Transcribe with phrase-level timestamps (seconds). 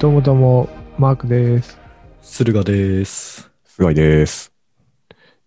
[0.00, 0.66] どうもどうも、
[0.96, 1.78] マークです。
[2.22, 3.50] 駿河です。
[3.66, 4.50] 菅井です。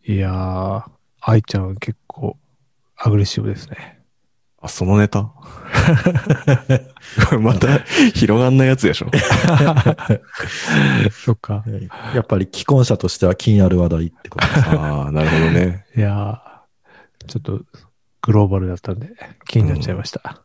[0.05, 0.84] いやー、
[1.21, 2.38] 愛ちゃん結構
[2.96, 4.00] アグレッシブですね。
[4.61, 5.32] あ、そのネタ？
[7.42, 7.79] また
[8.14, 9.07] 広がんないやつでしょ。
[11.10, 11.64] そっか。
[12.14, 14.70] やっぱり既婚者としては気になる話題ってことです。
[14.70, 15.88] ああ、なるほどね。
[15.97, 17.61] いやー、ちょっと
[18.21, 19.14] グローバルだったんで
[19.47, 20.43] 気になっちゃいました。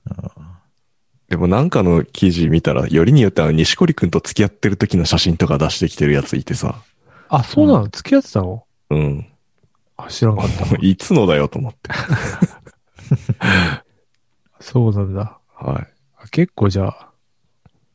[1.29, 6.83] でもなんかの記事見たら、よりによっては西堀くんと付き合ってる時の写真とか出してきてるやついてさ。
[7.29, 8.65] あ、そうなの、付き合ってたの？
[8.91, 9.27] うん。
[9.99, 10.77] あ、知らなかった。
[10.81, 11.91] いつのだよと思って。
[14.61, 15.39] そうなんだ。
[15.55, 17.11] はあ結構じゃあ、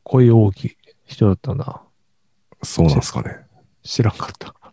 [0.04, 0.76] 恋大きい
[1.06, 1.82] 人だったな。
[2.62, 2.66] い。
[2.66, 3.38] そうなんすかね。
[3.82, 4.54] 知らんかった。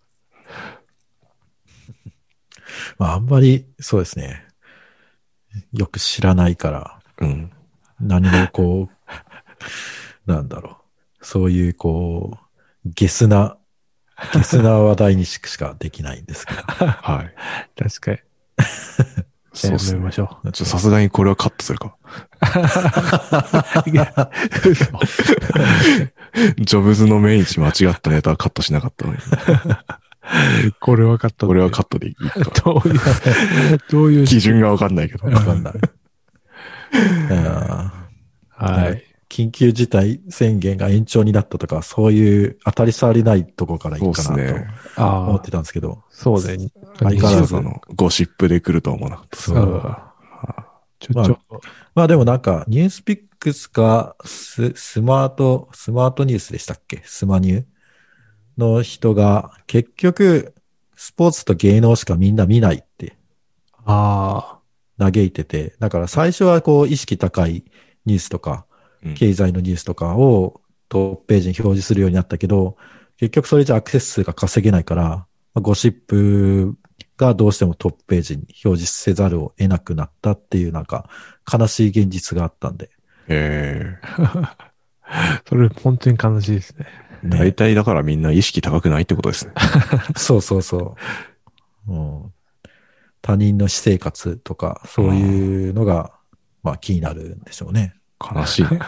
[3.00, 4.46] まあ、あんまり、そうですね。
[5.74, 7.52] よく知らないから、うん。
[8.02, 8.90] 何もこ
[10.28, 10.78] う、なんだろ
[11.22, 11.26] う。
[11.26, 12.38] そういうこう、
[12.86, 13.58] ゲスな、
[14.34, 16.62] ゲスな話題にしかできないんですけど。
[16.62, 17.34] はい。
[17.82, 18.18] 確かに。
[19.54, 20.52] そうっすましょう。
[20.52, 21.98] ちょ、さすがにこれはカットするか。
[26.58, 29.20] ジョブズの命日間違ったネタはカットしなかったのに。
[30.80, 32.30] これはカットでこれはカットでいいか。
[32.64, 33.00] どういう、
[33.90, 35.28] どういう基準がわかんないけど。
[35.28, 35.74] わかんない。
[38.50, 39.04] はい。
[39.30, 44.54] 緊急事態宣言が延長になったとか、そういう当たり障りないとこからいいかな
[44.96, 46.04] と思っ、てたんですけど。
[46.10, 46.70] そうね。
[47.00, 47.48] 相変わらず。
[47.48, 49.38] その、ゴシップで来るとは思わなかった。
[49.38, 49.58] そう。
[49.58, 49.82] うん
[51.00, 51.40] ちょ、まあちょ、
[51.96, 57.02] まあでもなんか、ニュースピックスか、ス、スマート、スマートニュースでしたっけ？
[57.06, 57.66] スマニュー
[58.58, 60.54] の人が、結局、
[60.96, 63.18] スポーツと芸能しかみんな見ないって。
[63.84, 64.60] あ
[65.02, 67.66] 嘆いてて、だから最初はこう、意識高い
[68.06, 68.66] ニュースとか、
[69.04, 72.78] うん経済のニュースとかをトップページに表示するようになったけど、
[73.18, 75.26] 結局それじゃアクセス数が稼げないから、ま
[75.56, 76.76] あゴシップ
[77.18, 81.10] がどうしてもトップページに表示せざるを得なくなったっていうなんか
[81.52, 82.92] 悲しい現実があったんで。
[83.28, 84.56] えあ、
[85.50, 86.86] それ本当に悲しいですね。
[87.24, 89.54] え大体だからみんな意識高くないってことですね。
[90.16, 90.96] そうそうそ
[91.88, 91.92] う。
[91.92, 92.34] うん
[93.22, 96.12] 他人の私生活とか、そういうのが、
[96.64, 97.96] まあ気になるんでしょうね。
[98.20, 98.80] 悲しいね。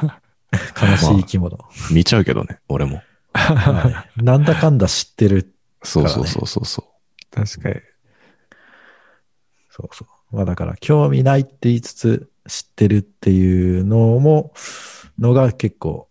[0.79, 1.57] 悲しい生き物。
[1.91, 3.01] 見ちゃうけどね、俺も。
[3.33, 5.55] はいなんだかんだ知ってる。
[5.81, 6.83] そうそうそうそうそ
[7.31, 7.75] 確かに。
[9.69, 10.35] そうそう。
[10.35, 14.53] まあだから、興味ないって言いつつ、知ってるっていうのも、
[15.17, 16.09] のが結構、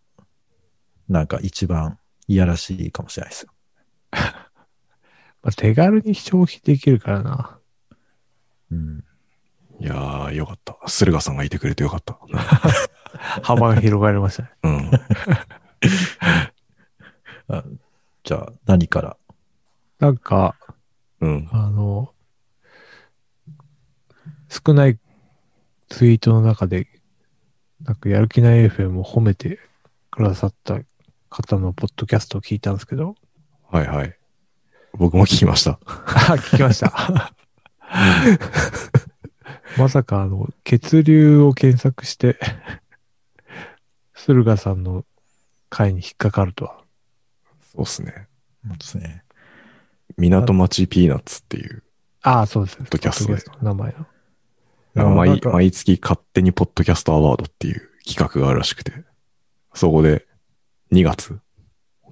[1.09, 3.53] なんか一番いやらしいかもしれないですよ。
[5.43, 7.59] まあ、手軽に消費できるからな。
[8.73, 9.05] うん。
[9.81, 9.85] う。
[9.85, 10.77] いやー、よかった。
[10.87, 12.19] 駿河さんがいてくれてよかった。
[13.43, 14.51] 幅が広がりましたね。
[14.63, 14.91] うん。
[17.49, 17.65] あ
[18.25, 19.17] じゃあ、何から？
[19.99, 20.57] なんか、
[21.21, 21.49] うん。
[21.53, 22.13] あの、
[24.49, 24.99] 少ない
[25.89, 26.89] ツイートの中で、
[27.81, 29.59] なんかやる気ない FM を褒めて
[30.11, 30.81] くださった
[31.29, 33.17] 方のポッドキャストを聞いたんですけど、
[33.71, 34.17] はいはい。
[34.95, 35.81] 僕も聞きました。
[35.87, 37.35] あ、聞きました。
[39.79, 42.39] まさかあの、血流を検索して、
[44.15, 45.05] 駿河さんの
[45.69, 46.83] 回に引っかかるとは。
[47.73, 48.29] そうっすね。
[48.67, 49.25] そうですね。
[50.17, 51.83] 港町ピーナッツっていう、
[52.23, 52.85] ああ、そうですね。
[52.85, 54.07] ポッドキャストでポッドキャストの名前の。
[54.95, 58.93] 毎毎月勝手にポッドキャストアワードっていう企画があるらしくて、
[59.75, 60.27] そこで
[60.93, 61.41] 2月、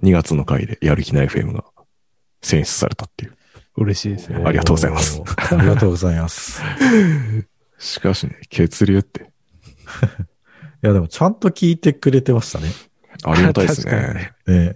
[0.01, 1.63] 2月の回でやる気ない FM が
[2.41, 3.37] 選出されたっていう。
[3.77, 4.41] 嬉しいですね。
[4.45, 5.21] ありがとうございます。
[5.51, 6.61] ありがとうございます。
[7.77, 9.21] しかしね、血流って
[10.83, 12.69] いや、でもちゃんと聞いてくれてましたね。
[13.23, 14.33] ありがたいですねね。
[14.47, 14.75] え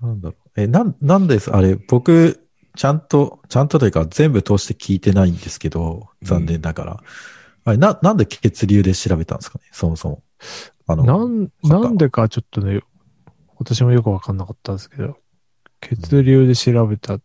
[0.00, 0.60] なんだろう。
[0.60, 7.02] え、なん、なんです、あれ、僕、ちゃんと、ちゃんとというか全部通して聞いてないんですけど、残念ながら。
[7.64, 9.64] あれ、な、なんで血流で調べたんですかね？
[9.72, 10.22] そもそも。
[10.86, 12.80] あの、なん、なんでかちょっとね、
[13.56, 15.16] 私もよくわかんなかったんですけど、
[15.80, 17.14] 血流で調べた。
[17.14, 17.20] やっ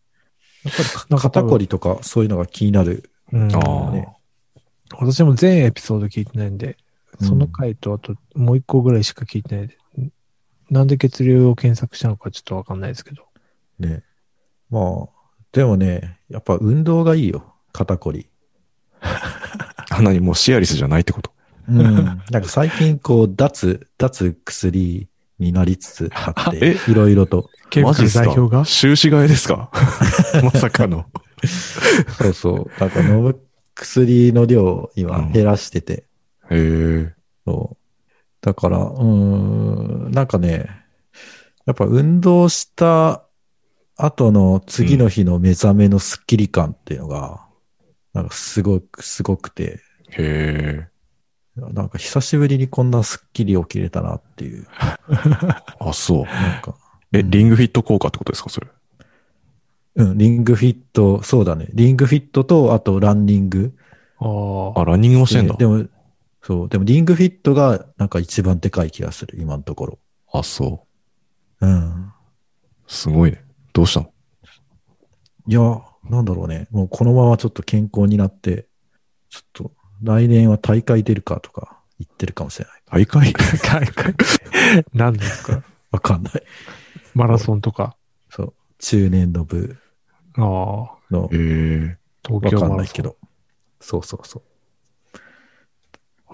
[1.08, 3.10] ぱり肩こりとかそういうのが気になる。
[3.32, 4.08] うん、ああ、ね
[4.96, 9.78] 私も全エピソード聞いてないんで、うんその回とあともう一個ぐらいしか聞いてないんで、
[10.72, 13.28] なんで血流を検索したのかちょっとわかんないですけど。
[13.80, 14.04] ね。
[14.72, 15.10] まあ、
[15.52, 17.54] でもね、やっぱ運動がいいよ。
[17.72, 18.28] 肩こり。
[19.92, 21.32] あんなにもうシアリスじゃないってこと？
[21.70, 21.94] うん。
[21.94, 25.12] なんか最近こう、脱、脱薬
[25.44, 27.50] になりつつあって、 いろいろと。
[27.70, 28.26] ケミカルマジっすか？
[28.26, 28.66] 代表が？
[28.66, 29.70] 終始替えですか？
[30.44, 31.06] まさかの。
[32.18, 32.80] そうそう。
[32.80, 33.40] なんか飲む
[33.76, 36.06] 薬の量を今うん減らしてて、
[36.50, 37.14] へえ。
[37.46, 37.78] そう
[38.42, 39.04] だから、うー
[40.10, 40.70] ん、なんかね、
[41.66, 43.24] やっぱ運動した
[43.96, 47.46] 後の次の日の目覚めのスッキリ感っていうのが、
[48.14, 49.80] なんかすごく、すごくて、
[50.12, 50.88] へえ。
[51.56, 54.66] なんか久しぶりにこんなスッキリ起きれたなっていう、
[55.80, 56.24] あ、そう。
[56.26, 56.76] なんか、
[57.12, 58.68] え、うんリングフィット効果ってことですか、それ？
[59.96, 61.68] うん、リングフィット、そうだね。
[61.74, 63.76] リングフィットと、あとランニング。
[64.18, 64.82] ああ。
[64.82, 65.56] あ、ランニングもしてんだ。
[65.56, 65.86] でも、
[66.42, 70.00] そう、でもリングフィットがなんか一番でかい気がする、今のところ。
[70.34, 70.88] あ、そ
[71.62, 71.68] う。
[71.68, 72.12] うん。
[72.88, 73.46] すごいね。
[73.74, 74.12] どうしたの？
[75.46, 76.68] いや、なんだろうね。
[76.72, 78.66] もうこのままちょっと健康になって、
[79.30, 79.72] ちょっと
[80.04, 83.06] 来年は大会出るかとか言ってるかもしれない。
[83.06, 83.34] 大会？
[83.34, 84.14] 大会。
[84.94, 85.64] 何ですか？
[85.92, 86.34] わかんない。
[87.14, 87.96] マラソンとか？
[88.30, 88.54] そう。
[88.80, 89.78] 中年度部
[90.36, 90.44] ああ。
[91.10, 91.98] のへえ。
[92.26, 92.76] 東わか京マラソン。
[92.76, 93.18] んないけど。
[93.80, 94.44] そうそうそう。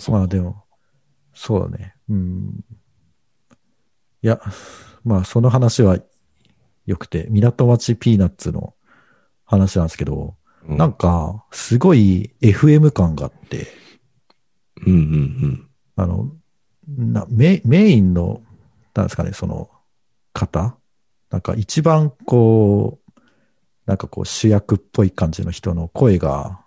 [0.01, 0.63] そうまあでも、
[1.33, 1.95] そうだね。
[2.09, 2.65] うん。
[4.23, 4.41] いや、
[5.03, 5.99] まあその話は
[6.85, 8.73] 良くて、港町ピーナッツの
[9.45, 10.31] 話なんですけど、うん
[10.77, 13.67] なんか、すごい FM 感があって、
[14.85, 16.31] うんうんあの、
[16.87, 18.41] なメメインの、
[18.93, 19.69] なんですかね、その
[20.33, 20.77] 方？
[21.29, 23.21] なんか一番こう、
[23.85, 26.61] なんかこう主役っぽい感じの人の声が、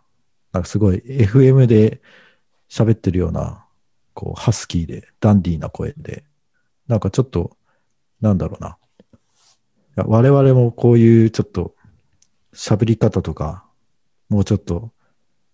[0.53, 2.03] なんかすごい FM で
[2.69, 3.65] 喋ってるような、
[4.15, 6.25] こうハスキーでダンディーな声で、
[6.89, 7.57] なんかちょっと、
[8.21, 8.77] なんだろうな。
[9.97, 11.75] 我々もこういうちょっと
[12.55, 13.65] 喋り方とか、
[14.33, 14.91] もうちょっと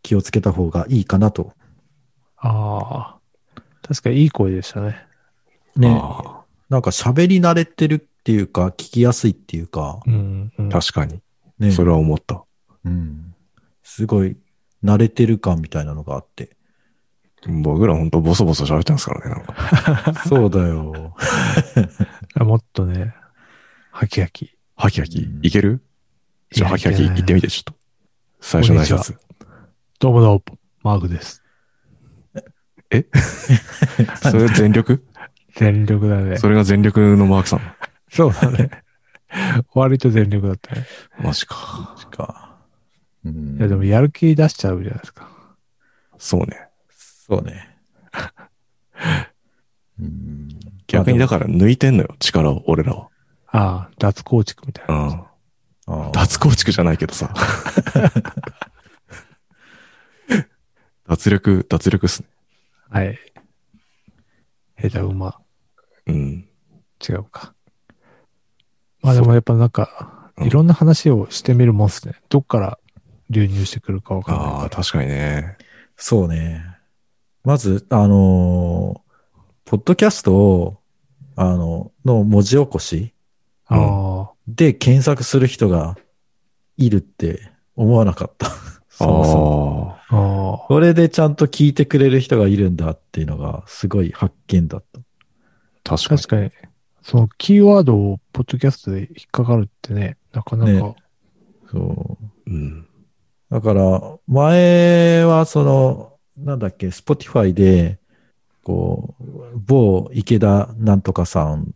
[0.02, 1.52] 気をつけた方がいいかなと。
[2.36, 3.60] ああ。
[3.82, 5.04] 確かにいい声でしたね。
[5.74, 5.82] うん。
[5.82, 5.98] ね。
[6.00, 10.68] あなんか喋り慣れてるっていうか、聞きやすいっていうか、うん、うん。
[10.68, 11.20] あ確かに。
[11.58, 11.72] ね。
[11.72, 12.44] それは思った。
[12.84, 13.34] うん。
[13.82, 14.36] すごい、
[14.84, 16.56] 慣れてる感みたいなのがあって。
[17.48, 19.44] 僕らほんとボソボソ喋ってますからね、なん
[20.14, 20.22] か。
[20.28, 21.16] そうだよ。
[22.34, 23.12] あ もっとね、
[23.90, 24.56] ハキハキ。
[24.76, 25.22] ハキハキ？
[25.22, 25.44] うん。
[25.44, 25.82] いける？
[26.52, 27.77] じゃあ、ハキハキ行ってみて、ちょっと。
[28.40, 29.16] 最初の挨拶。
[29.98, 31.42] どうもどうも、マークです。
[34.22, 35.04] それ全力？
[35.54, 36.38] 全力だね。
[36.38, 37.60] それが全力のマークさん？
[38.10, 38.70] そうだね。
[39.74, 40.86] 割と全力だったね。
[41.20, 41.96] マジか。
[42.10, 42.56] か。
[43.24, 43.56] うん。
[43.58, 45.28] いや、でもやる気出しちゃうじゃないですか。
[46.16, 46.68] そうね。
[46.88, 47.76] そうね。
[50.00, 50.48] うん。
[50.86, 53.08] 逆にだから抜いてんのよ、力を、俺らは。
[53.48, 55.27] ああ、脱構築みたいうな。
[56.12, 57.32] 脱構築じゃないけどさ。
[61.08, 62.28] 脱力、脱力っすね。
[62.90, 63.18] はい。
[64.80, 65.38] 下手馬。
[66.06, 66.48] うん。
[67.08, 67.54] 違うか。
[69.00, 72.14] まあでもやっぱなんか、うんいろんな話をしてみるもんっすね。
[72.28, 72.78] どっから
[73.28, 74.70] 流入してくるかわかんないああ。
[74.70, 75.56] 確かにね。
[75.96, 76.64] そうね。
[77.42, 79.08] まず、あのー
[79.64, 80.78] ポッドキャストを、
[81.34, 83.12] あの、の文字起こし？
[83.66, 83.76] あ
[84.48, 85.96] で検索する人が
[86.78, 88.48] いるって思わなかった。
[88.88, 89.36] そもそ
[90.16, 90.64] も。
[90.66, 95.00] これでちゃんと聞いてくれる人がいるんだっていうのがすごい発見だった。
[95.96, 96.20] 確かに。
[96.20, 96.50] 確かに、
[97.02, 100.94] そのキーワードをポッドキャストで引っかかるってね、なかなか、ね
[101.70, 102.50] そう。
[102.50, 102.86] うん。
[103.50, 107.98] だから、前はその、なんだっけ、Spotify で、
[108.64, 111.74] こう、某池田なんとかさん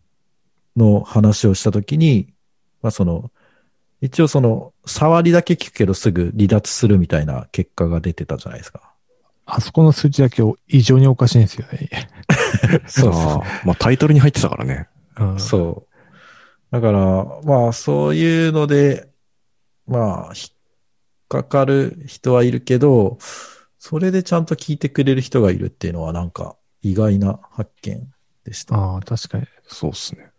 [0.75, 2.33] の話をしたときに、
[2.83, 3.31] まあその、
[4.01, 8.93] 一応その、触りだけ聞くけどすぐ離脱するみたいな結果が出てたじゃないですか。
[9.45, 11.89] あそこの数値だけ異常におかしいんですよね。
[12.87, 14.87] そうああまあタイトルに入ってたからね。
[15.17, 15.93] うん、そう。
[16.71, 19.09] だから、まあそういうので、
[19.85, 20.55] まあ、引っ
[21.27, 23.17] かかる人はいるけど、
[23.77, 28.11] それでちゃんと聞いてくれる人がいるっていうのはなんか意外な発見
[28.43, 28.75] でした。
[28.75, 29.45] ああ、確かに。
[29.67, 30.32] そうっすね。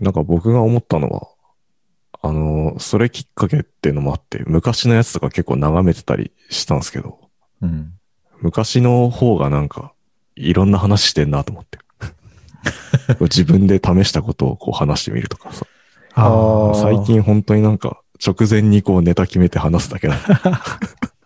[0.00, 1.28] なんか僕が思ったのは、
[2.20, 7.18] あの、それきっかけっていうのもあって、昔のやつとか結構眺めてたりしたんですけど、
[7.62, 7.92] うん。
[8.40, 9.92] 昔の方がなんか、
[10.36, 11.78] いろんな話してんなと思って。
[13.20, 15.66] 自分で試したことをこう話してみるとかさ。
[16.74, 20.20] 最近本当になんか、直前にこうネタ決めて話すだけなの。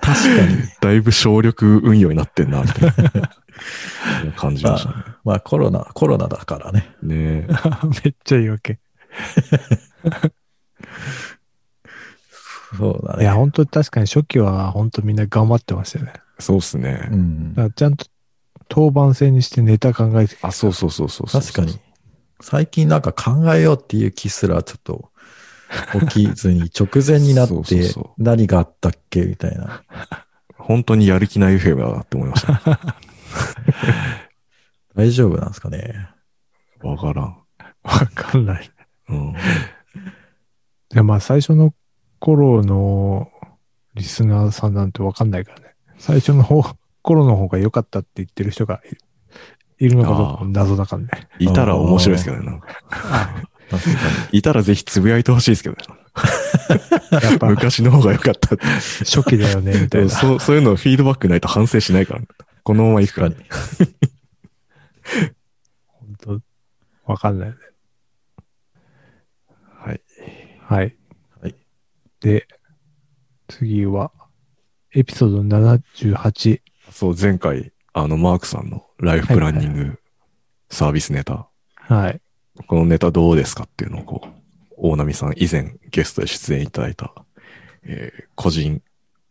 [0.00, 0.56] 確かに。
[0.80, 2.92] だいぶ省力運用になってんな、みたい
[4.24, 4.94] な感じ ましたね。
[5.24, 6.94] まあコロナ、コロナだからね。
[7.02, 7.48] ねえ。
[8.04, 8.78] めっちゃいいわけ。
[12.78, 13.24] そうだね。
[13.24, 16.12] いや、本当確かに初期は本当みんな頑張ってましたよね。
[16.38, 17.08] そうっすね。
[17.10, 17.68] うんだか。
[17.68, 18.06] らちゃんと
[18.68, 21.78] 当番制にしてネタ考えてあ、そうそうそうそうそう確かに。。
[22.40, 25.10] 最近なんか考えようっていう気すらちょっと
[26.08, 29.82] 起きずに直前になって何があったっけみたいな。
[30.56, 32.60] 本当にやる気ない FM だなって思いました。
[34.94, 36.08] 大丈夫なんですかね？
[36.82, 37.36] わからん。
[37.82, 38.70] わかんない。
[39.08, 39.28] うん。
[39.30, 39.34] い
[40.94, 41.74] や、まあ最初の
[42.18, 43.30] 頃の
[43.94, 45.74] リスナーさんなんてわかんないからね。
[45.98, 46.62] 最初の方、
[47.02, 48.96] 頃の方が良かったって言ってる人がい
[49.86, 51.08] いるのかどうかも謎だからね。
[51.38, 52.44] いたら面白いですけどね。
[52.44, 52.68] なんか
[53.70, 53.98] 確 か
[54.32, 55.82] いたらぜひつぶやいてほしいですけどね。
[57.22, 58.56] やっぱ昔の方が良かった。
[58.56, 60.10] 初期だよね、みたいな。
[60.10, 62.22] そう、そういうのフィードバックないと反省しないから。
[62.64, 63.28] このまま行くから。
[63.28, 63.36] に。
[65.84, 66.40] 本当
[67.04, 67.60] わかんないよね。
[69.78, 70.00] はい。
[70.60, 70.96] はい。
[71.40, 71.54] はい。
[72.20, 72.46] で、
[73.48, 74.12] 次は、
[74.92, 76.60] エピソード78。
[76.90, 80.00] そう、前回、あの、マークさんのライフプランニング
[80.70, 82.20] サービスネタ、はい。
[82.66, 84.28] このネタどうですかっていうのをこう、
[84.76, 87.12] 大波さん以前ゲストで出演いただいた、
[87.84, 88.82] えー個人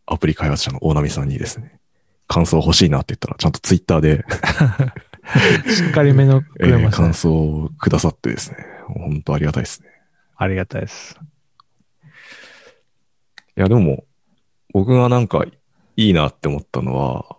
[0.06, 1.78] アプリ開発者の大波さんにですね、
[2.26, 4.24] 感想欲しいなって言ったら、ちゃんとツイッターで、
[5.72, 7.14] しっかりめのく えーれましたね感。
[7.14, 8.56] 想をくださってですね、
[8.88, 9.88] 本当ありがたいですね。
[10.36, 11.18] ありがたいです。
[13.56, 14.04] いや、でも、
[14.72, 15.44] 僕がなんか
[15.96, 17.36] いいなって思ったのは、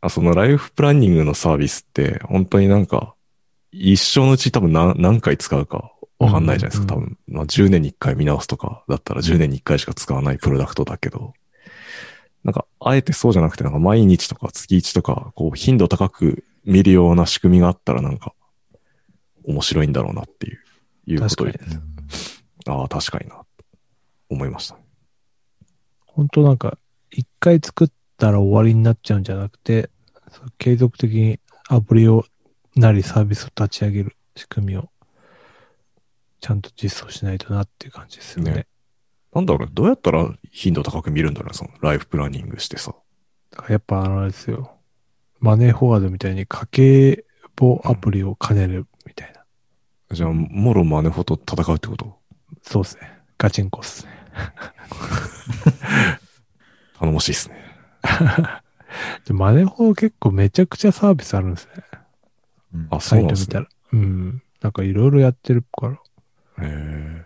[0.00, 3.14] あそのライフプランニングのサービスって、本当になんか、
[3.70, 6.94] 一生のうち多分何何回使うかわかんないじゃないですか。
[6.96, 11.34] うん多分、まあ10年に1回見直すとかだったら10年に1回しか使わないプロダクトだけど、
[12.44, 18.34] なんか、あえてそうじゃなくて、なんか毎日とか月1とか、こう、頻度高く見るような仕組みがあったらなんか、
[19.44, 20.62] 面白いんだろうなっていう、
[21.06, 21.60] いうことで
[22.66, 23.44] ああ、確かにな、と
[24.30, 24.76] 思いました。
[26.06, 26.78] 本当なんか、
[27.10, 29.90] 一回作ったら終わりになっちゃうんじゃなくて、
[30.58, 32.24] 継続的にアプリを
[32.78, 34.88] なりサービスを立ち上げる仕組みを、
[36.40, 38.52] ちゃんと実装しないとなっていう感じですよね。
[38.52, 38.66] ね
[39.34, 42.94] なんだろう、どうやったら頻度高く見るんだろうね、そのライフプランニングしてさ。
[43.50, 44.72] だからやっぱあれですよ。
[45.40, 47.24] マネーフォワードみたいに家計
[47.56, 49.44] 簿アプリを兼ねるみたいな。
[50.14, 52.18] じゃあ、もろマネフォと戦うってこと？
[52.62, 53.12] そうですね。
[53.36, 54.12] ガチンコっすね。
[56.98, 57.56] 頼もしいですね。
[59.26, 61.84] でマネーフォ結構めちゃくちゃサービスあるんですね。
[62.74, 63.44] うんあ、そサうなんですね。
[63.44, 63.68] イト見たら。
[63.92, 64.42] うん。
[64.60, 65.92] なんかいろいろやってるから。
[65.94, 65.98] へ
[66.60, 67.24] え。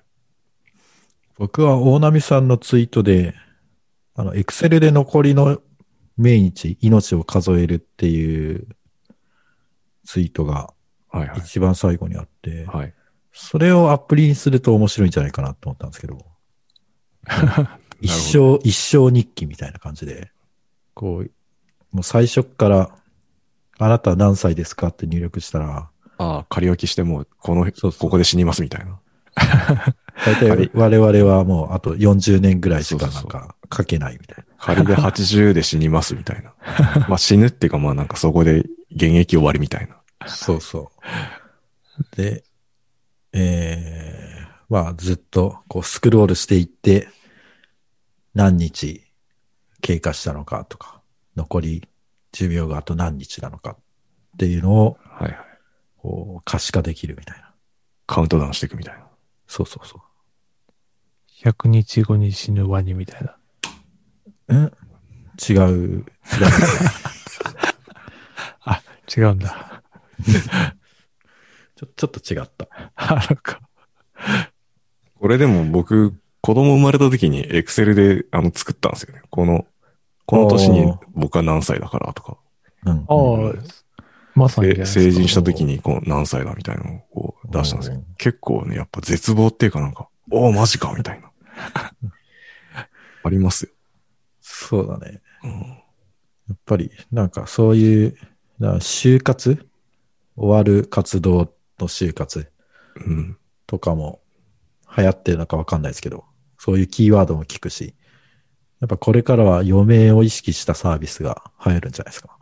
[1.38, 3.34] 僕は大波さんのツイートで、
[4.14, 5.60] あの、エクセルで残りの
[6.16, 8.66] 命日、命を数えるっていう
[10.04, 10.72] ツイートが
[11.12, 11.38] はいはい。
[11.38, 12.94] 一番最後にあって、はい。
[13.32, 16.18] それをアプリにすると面白いんじゃないかなと思ったんですけ ど、
[18.00, 20.32] 一生、一生日記みたいな感じで、
[20.94, 21.30] こう、
[21.92, 22.96] もう最初っから、
[23.78, 24.88] あなたは何歳ですか？
[24.88, 25.88] って入力したら、
[26.18, 28.98] ああ、仮置きしてもう、この、そうここで死にますみたいな。
[30.26, 34.44] 大体我々はもうあと40年ぐらいしかなんか書けないみたいな。
[34.58, 36.52] 仮で80で死にますみたいな。
[37.08, 38.60] まあ死ぬっていうかまあなんかそこで
[38.94, 40.28] 現役終わりみたいな。
[40.28, 40.92] そうそ
[42.12, 42.16] う。
[42.16, 42.44] で、
[43.32, 47.08] えー、まあずっとこうスクロールしていって、
[48.34, 49.02] 何日
[49.80, 51.00] 経過したのかとか、
[51.36, 51.88] 残り
[52.32, 53.76] 寿命があと何日なのかっ
[54.38, 55.36] ていうのをはいはい。
[55.98, 57.52] こう可視化できるみたいな。
[58.06, 59.06] カウントダウンしていくみたいな。
[59.46, 60.00] そうそうそ
[61.44, 63.36] 100日後に死ぬワニみたいな。
[64.48, 64.54] う。
[64.54, 64.72] ん
[65.48, 66.04] 違う、 違う。
[69.14, 69.82] 違うんだ。
[71.76, 72.68] ちょ、ちょっと違った。
[72.96, 73.60] あるか。
[75.18, 79.22] これでも僕、子供生まれた時にエクセルであの作ったんですよね。
[79.30, 79.66] この、
[80.32, 82.38] この年に僕は何歳だからとか。
[82.86, 83.04] うん。
[83.06, 84.02] ああ、
[84.34, 88.06] まさに成人した時にこう何歳だみたいなのをこう出したんですようん。
[88.16, 91.30] 結構ね、やっぱ絶望っていうかなんか、おおマジかみたいな。
[93.24, 93.70] ありますよ。
[94.40, 95.20] そうだね。
[95.44, 95.50] うん
[96.48, 98.16] やっぱり、なんかそういう、
[98.58, 99.66] 就活
[100.36, 102.50] 終わる活動の就活
[102.96, 103.36] うん。
[103.66, 104.20] とかも
[104.96, 106.24] 流行ってるのかわかんないですけど、
[106.58, 107.94] そういうキーワードも聞くし、
[108.82, 112.36] やっぱこれからは余命を意識したサービスが流行るんじゃないですか。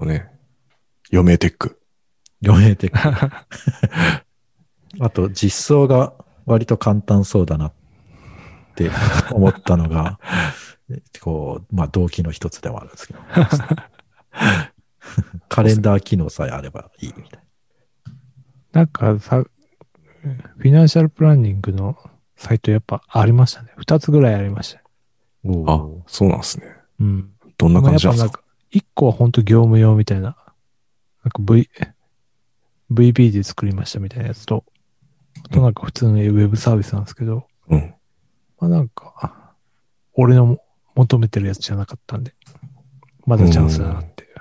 [0.00, 0.30] ね。
[1.10, 1.80] 余命テック。
[2.46, 2.92] 余命的。
[5.00, 6.12] あと、実装が
[6.44, 7.72] 割と簡単そうだなっ
[8.74, 8.90] て
[9.30, 10.20] 思ったのが、
[10.90, 13.20] え こう、まあ動機の一つでもあるんですけど。
[15.48, 17.40] カレンダー機能さえあればいいみたい
[18.72, 21.96] なんかさ、フィナンシャルプランニングの
[22.36, 23.70] サイトやっぱありましたね。
[23.78, 24.80] 二つぐらいありました。
[24.80, 24.85] な。
[25.66, 26.66] あ、そうなんですね。
[27.00, 27.32] うん。
[27.58, 28.26] どんな感じなんですか？
[28.26, 30.36] やっぱなんか、一個は本当業務用みたいな、
[31.24, 31.68] なんか V、
[32.92, 34.64] VB で作りましたみたいなやつと、
[35.44, 37.94] あとなんか普通のウェブサービスなんですけど、うん。
[38.58, 39.54] まあなんか、
[40.14, 40.58] 俺の
[40.94, 42.34] 求めてるやつじゃなかったんで、
[43.26, 44.34] まだチャンスだなっていう。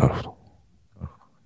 [0.00, 0.36] なるほど。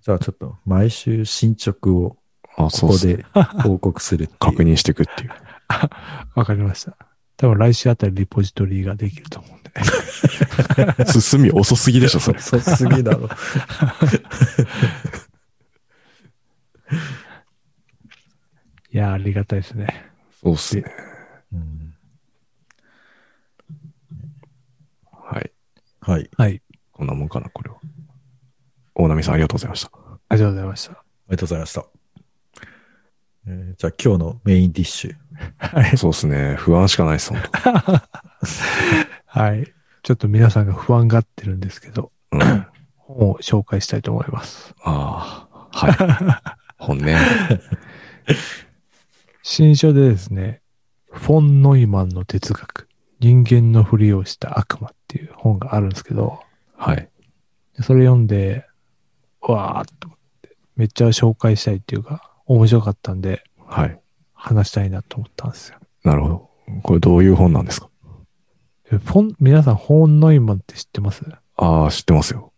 [0.02, 2.16] じゃあちょっと毎週進捗を
[2.56, 2.88] あ、こ。
[2.88, 3.24] こで
[3.62, 4.30] 報告する。
[4.38, 5.30] 確認していくっていう。
[6.34, 6.96] わかりました。
[7.36, 9.72] 多分来週あたりリポジトリができると思うんで。
[11.20, 12.38] 進み遅すぎでしょ、それ。
[12.38, 13.28] 遅すぎだろ。
[18.92, 20.12] いやー、ありがたいですね。
[20.40, 20.84] そうっすね。
[21.52, 21.94] うん
[25.10, 25.50] はい。
[26.00, 26.30] はい。
[26.36, 26.62] はい。
[26.92, 27.76] こんなもんかな、これは。
[28.94, 29.90] 大波さんありがとうございました。
[30.28, 30.92] ありがとうございました。
[30.92, 30.96] あ
[31.30, 31.86] りがとうございました。
[33.46, 35.16] えーじゃあ今日のメインディッシュ。
[35.58, 35.96] はい。
[35.96, 36.54] そうっすね。
[36.56, 37.42] 不安しかないです、本
[39.26, 39.72] はい。
[40.02, 42.36] ちょっと皆さんが不安がってるんですけど、当。
[42.36, 42.42] うん。
[42.42, 44.74] あ本を紹介したいと思います。
[44.82, 45.92] あ、はい。
[46.78, 47.18] 本ね。
[49.42, 50.62] 新書でですね、
[51.10, 52.88] フォン・ノイマンの哲学、
[53.20, 56.40] 人間のふりをした悪魔っていう本があるんですけど、
[56.76, 57.08] はい。
[57.80, 58.66] それ読んで、
[59.40, 64.00] わーっと思って、めっちゃ紹介したいっていうか、面白かったんで、はい。
[64.44, 65.78] 話したいなと思ったんですよ。
[66.04, 66.50] なるほど。
[66.82, 67.88] これどういう本なんですか？
[68.90, 71.24] でフォン、皆さん、フォン・ノイマンって知ってます？
[71.56, 72.52] ああ、知ってますよ。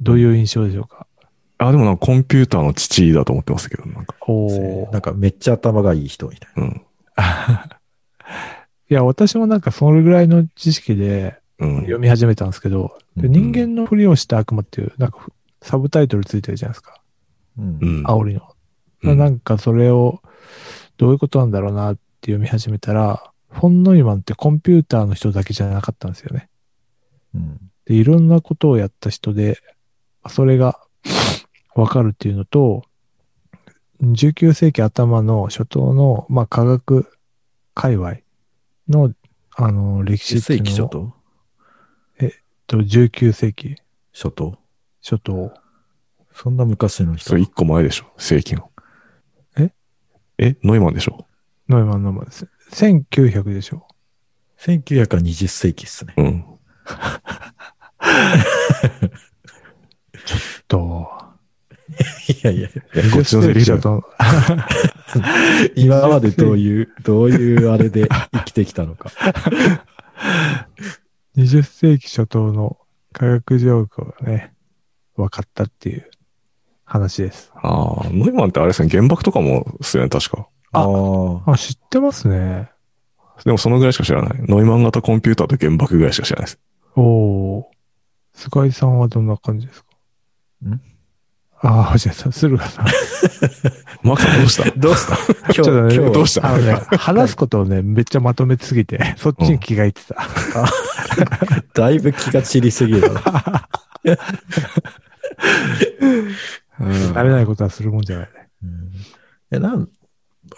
[0.00, 1.06] どういう印象でしょうか？
[1.58, 4.14] あ、でもなんかコンピューターの父だと思ってますけど、なんか。
[4.20, 6.82] おーなんかめっちゃ頭がいい人みたいうん。
[8.88, 11.76] いや、私もなんかそれぐらいの知識でうん。
[11.80, 17.00] 読み始めたんですけど、でうん人間のふりをした悪魔っていう、なんかふサブタイトルついてるじゃないですか。
[17.56, 17.64] な。
[17.64, 18.06] うんうん。
[18.06, 18.42] 煽りの。
[19.02, 20.20] うんなんかそれを、
[20.96, 26.48] どういうことなんだろうなって読み始めたら、フォン・ノイマンってコンピューターの人だけじゃなかったんですよね。
[27.34, 29.58] うんで、いろんなことをやった人で、
[30.28, 30.80] それが
[31.74, 32.82] わかるっていうのと、
[34.02, 37.08] 19世紀頭の初頭の、まあ、科学
[37.74, 38.16] 界隈
[38.88, 39.14] の、
[39.54, 41.14] あの、歴史10ってい世紀うのを、初頭？
[42.66, 43.76] と19世紀
[44.12, 44.58] 初頭？
[45.02, 45.54] 初頭。
[46.34, 47.30] そんな昔の人？
[47.30, 47.42] それ。
[47.42, 48.70] 一個前でしょ正規の。
[50.38, 51.26] ええノイマンでしょ？
[51.68, 52.12] ノイマンの、
[52.72, 53.86] 1900でしょ。
[54.58, 56.14] 1900から20世紀っすね。
[56.16, 56.44] うん。
[60.68, 61.08] と、
[62.28, 63.80] いやいや、え、こっちのセリフだよ。
[63.80, 64.04] と、
[65.76, 69.10] 今までどういう、どういうあれで生きてきたのか。
[71.36, 72.78] 20世紀初頭の
[73.12, 74.54] 科学情報がね、
[75.16, 76.10] 分かったっていう
[76.86, 77.52] 話です。
[77.56, 80.46] ああ、ノイマンってあれですね、原爆とかもっすよね、確か。
[80.72, 80.84] ああ
[81.46, 81.52] あ。
[81.52, 82.70] あ、知ってますね。
[83.44, 84.38] でもそのぐらいしか知らない。
[84.48, 86.58] ノイマン型コンピューターと原爆ぐらいしか知らないです。
[86.94, 87.64] おー。
[88.32, 89.88] 菅井さんはどんな感じですか？
[90.68, 90.80] ん？
[91.62, 92.86] ああ、じゃあ、駿河さん。
[94.06, 94.70] マークさんどうした？
[94.78, 95.16] どうした？
[95.44, 96.48] 今日、ちょっとね今日どうした？
[96.48, 100.16] あのね、話すことをね、めっちゃまとめすぎて、そっちに気がいってた。
[101.74, 103.68] だいぶ気が散りすぎるな。
[106.78, 108.48] 慣れないことはするもんじゃないね。
[108.62, 108.90] うん
[109.52, 109.88] え、なん、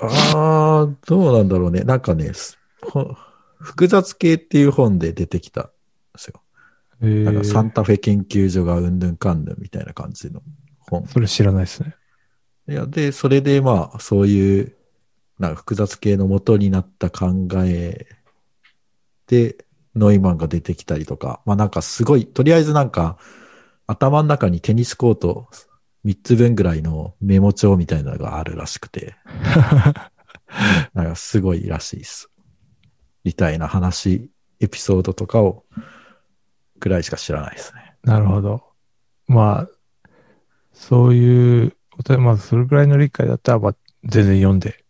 [0.00, 1.82] ああ、どうなんだろうね。
[1.82, 2.32] なんかね、
[3.58, 5.70] 複雑系っていう本で出てきたんで
[6.16, 6.40] すよ。
[7.00, 10.42] えーなんかサンタフェ研究所がうんぬんかんぬんみたいな感じの
[10.80, 11.06] 本。
[11.06, 11.94] それ知らないですね。
[12.68, 14.74] いや、で、それでまあ、そういう、
[15.38, 18.06] なんか複雑系の元になった考え
[19.28, 23.18] で、ノイマンが出てきたりとか、まあなんかすごい、とりあえずなんか、
[23.86, 25.48] 頭の中にテニスコート
[26.08, 29.14] 3つ分ぐらいのメモ帳みたいなのがあるらしくて、
[30.94, 32.30] なんかすごいらしいです。
[33.24, 35.66] みたいな話、エピソードとかを、
[36.80, 37.94] ぐらいしか知らないですね。
[38.04, 38.62] なるほど。
[39.26, 40.08] まあ、
[40.72, 41.76] そういう、
[42.18, 44.82] まあ、それぐらいの理解だったら、まあ、全然読んで、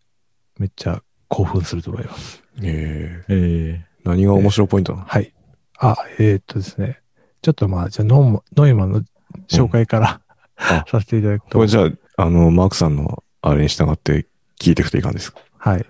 [0.57, 2.45] めっちゃ興奮すると思います。
[2.63, 5.05] えええ何が面白いポイントなの？
[5.07, 5.35] はい。
[5.79, 7.01] あ、えーっとですね。
[7.43, 9.03] ちょっとまあ、じゃあノノイマンの
[9.49, 10.28] 紹介から、あ
[10.91, 11.59] させていただくと。
[11.59, 14.27] これじゃあ、あの、マークさんのあれに従って
[14.61, 15.39] 聞いていくといかんですか？
[15.59, 15.87] はい。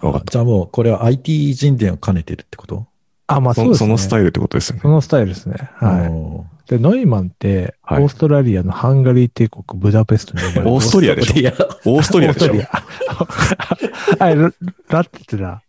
[0.00, 0.30] わかった。
[0.30, 2.86] じゃあもう、これは IT 人伝を兼ねてるってこと？
[3.26, 3.78] あ、まあそうですね。
[3.78, 4.88] そそのスタイルってことですよねそ。
[4.88, 5.70] のスタイルですね。
[5.76, 6.06] はい。
[6.06, 6.70] い。
[6.70, 11.40] で、ノイマンって、オはいーストラリアのハンガリー帝国ブダペストに生まれたオーストリアでしょ？
[11.40, 11.52] いや、
[11.84, 12.52] オーストリアでしょ？
[12.52, 14.24] オーストリア。
[14.24, 14.42] はい、ラ
[14.88, 15.62] ラって言ってた？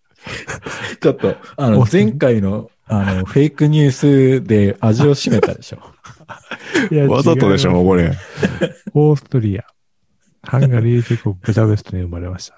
[1.01, 5.79] ちょっと、あの、前回の、あの、フェイクニュースで味を占めたでしょ。
[7.09, 8.11] わざとでしょ、もうこれ。
[8.93, 9.65] オーストリア、
[10.43, 12.55] ハンガリー帝国ブダペストに生まれました。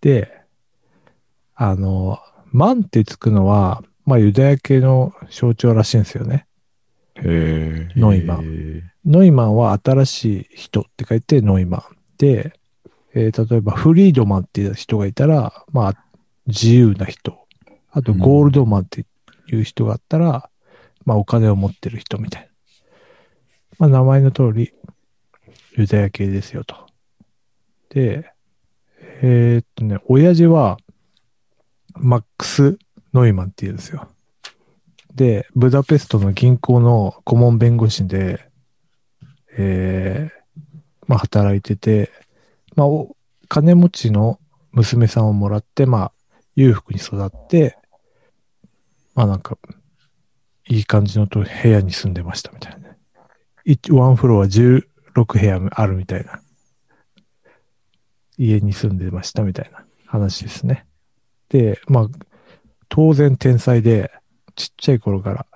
[0.00, 0.40] で、
[1.54, 2.18] あの、
[2.52, 6.46] マンってつくのは、まあユダヤ系の象徴らしいんですよね。
[7.16, 7.92] へえ。
[7.96, 8.44] ノイマン。
[8.44, 8.82] ン。
[9.04, 11.82] ノイマンは新しい人って書いてノイマン。
[12.18, 12.52] で、
[13.14, 15.94] えー例えばフリードマンっていう人がいたら、まあ
[16.46, 17.46] 自由な人。
[17.90, 19.06] あとゴールドマンって
[19.50, 20.50] いう人があったら、
[21.04, 22.45] まあお金を持ってる人みたいな。
[23.78, 24.72] まあ名前の通り、
[25.76, 26.86] ユダヤ系ですよと。
[27.90, 28.30] で、
[29.22, 30.78] えーっとね、親父は、
[31.94, 32.78] マックス・
[33.14, 34.08] ノイマンって言うんですよ。
[35.14, 38.50] で、ブダペストの銀行の顧問弁護士で、
[39.56, 40.60] えー、
[41.06, 42.10] まあ働いてて、
[42.74, 43.16] まあお
[43.48, 44.38] 金持ちの
[44.72, 46.12] 娘さんをもらって、まあ
[46.54, 47.78] 裕福に育って、
[49.14, 49.56] まあなんか、
[50.68, 52.85] いい感じのと部屋に住んでましたみたいな。
[53.90, 54.84] ワンフロア16
[55.24, 56.40] 部屋あるみたいな。
[58.38, 60.86] 家に住んでましたみたいな話ですね。
[61.48, 62.08] で、まあ、
[62.88, 64.12] 当然天才で、
[64.54, 65.46] ちっちゃい頃から、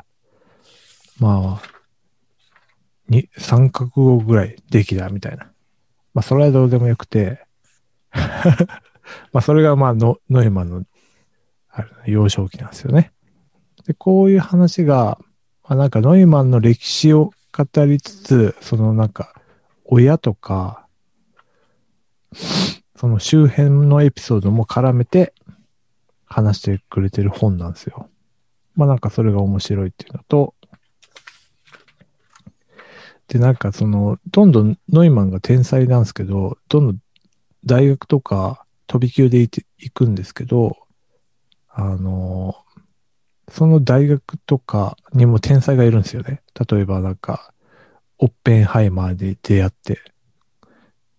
[1.19, 1.81] まあ、
[3.09, 5.51] に、三カ国語ぐらいできたみたいな。
[6.15, 7.45] まあ、それはどうでもよくて、
[9.33, 10.85] まあ、それがまあノ、ノイマンの、
[11.71, 13.13] あ幼少期なんですよね。
[13.87, 15.19] で、こういう話が、
[15.63, 19.35] まあ、なんかノイマンの歴史を語りつつ、そのなんか、
[19.85, 20.87] 親とか、
[22.97, 25.35] その周辺のエピソードも絡めて
[26.27, 28.09] 話してくれてる本なんですよ。
[28.77, 30.55] まあなんかそれが面白いっていうのと、
[33.29, 36.99] でなんかその、どんどんノイマンが天才なんですけど、どんどん
[37.65, 40.77] 大学とか飛び級で行くんですけど、
[41.69, 42.57] あの、
[43.51, 46.43] その大学とかにも天才がいるんですよね。
[46.71, 47.53] 例えばなんか、
[48.19, 50.01] オッペンハイマーで出会って、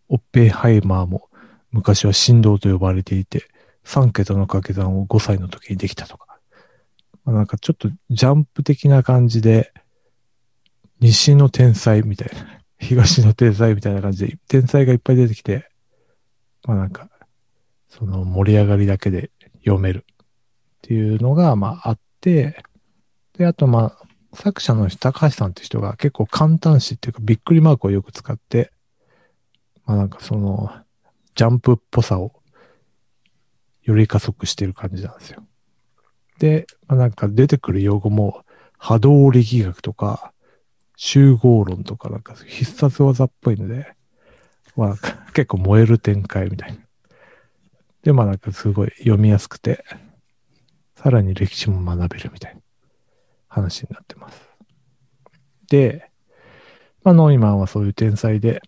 [0.07, 1.29] オッペンハイマーも
[1.71, 3.47] 昔は振動と呼ばれていて、
[3.85, 6.39] 3桁の掛け算を5歳の時にできたとか。
[7.25, 9.73] まあ、なんかちょっとジャンプ的な感じで、
[10.99, 15.69] 西の天才みたいな、 東の天才みたいな感じで、天才がいっぱい出てきて、
[16.65, 17.09] まあなんか、
[17.89, 19.31] その盛り上がりだけで
[19.65, 20.15] 読めるっ
[20.83, 22.63] ていうのが、まああって、
[23.37, 28.71] で、あとまあ、作者の高橋さんって人が結構簡単詞っていうかびっくりマークをよく使って、
[29.85, 30.71] まあなんかその、
[31.35, 32.33] ジャンプっぽさを
[33.83, 35.43] より加速してる感じなんですよ。
[36.39, 38.43] で、まあ、なんか出てくる用語も
[38.77, 40.33] 波動力学とか
[40.95, 43.93] 集合論とかなんか必殺技っぽいので、
[44.75, 44.95] まあ
[45.33, 46.77] 結構燃える展開みたいな。
[48.03, 49.83] で、まあなんかすごい読みやすくて、
[51.01, 52.61] さらに歴史も学べるみたいな
[53.47, 54.39] 話になってます。
[55.67, 56.11] で、
[57.03, 58.61] まあノイマンはそういう天才で、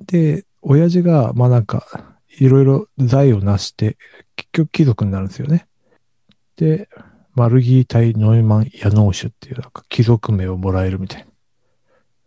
[0.00, 3.96] で、親父が、まあなんか、いろいろ財を成して、
[4.36, 5.66] 結局貴族になるんですよね。
[6.56, 6.88] で、
[7.34, 11.26] マルギータイ・ノイマン・ヤノーシュっていうなんか貴族名をもらえるみたい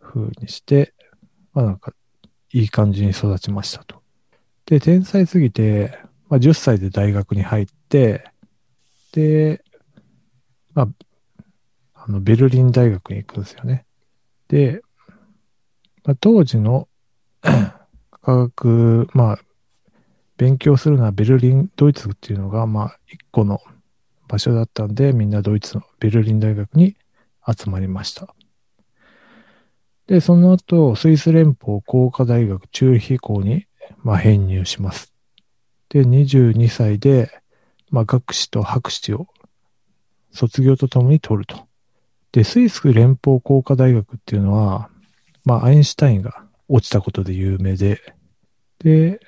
[0.00, 0.94] な風にして、
[1.54, 1.92] まあなんか、
[2.52, 4.02] いい感じに育ちましたと。
[4.66, 8.24] で、天才すぎて、まあ10歳で大学に入っ、で、
[10.74, 10.88] まあ、
[11.94, 13.86] あの、ベルリン大学に行くんですよね。
[14.48, 14.82] で、
[16.04, 16.88] まあ、当時の
[17.42, 19.38] 科学、まあ、
[20.36, 23.60] 勉強するのはベルリン、ドイツっていうのが、まあ、一個の
[24.28, 26.96] 場所だったんで、みんなドイツのベルリン大学に
[27.46, 28.34] 集まりました。
[30.06, 33.66] で、その後、スイス連邦工科大学チューリヒ校に、
[34.02, 35.14] まあ、編入します。
[35.88, 37.30] で、22歳で、
[37.90, 39.28] まあ、学士と博士を
[40.32, 41.66] 卒業とともに取ると。
[42.32, 44.90] で、スイス連邦工科大学っていうのは、
[45.44, 48.00] まあ、アインシュタインが落ちたことで有名で、
[48.80, 49.20] で、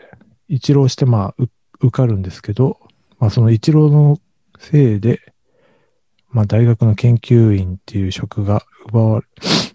[0.48, 1.42] 一浪して、まあ、
[1.80, 2.78] 受かるんですけど、
[3.18, 4.18] まあ、その一浪の
[4.58, 5.32] せいで、
[6.30, 9.26] まあ、大学の研究員っていう職が奪われ、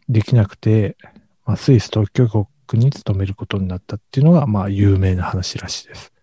[0.10, 0.98] できなくて、
[1.46, 2.28] まあ、スイス特許
[2.68, 6.14] 国に勤めることになったっていうのが、まあ、有名な話らしいです。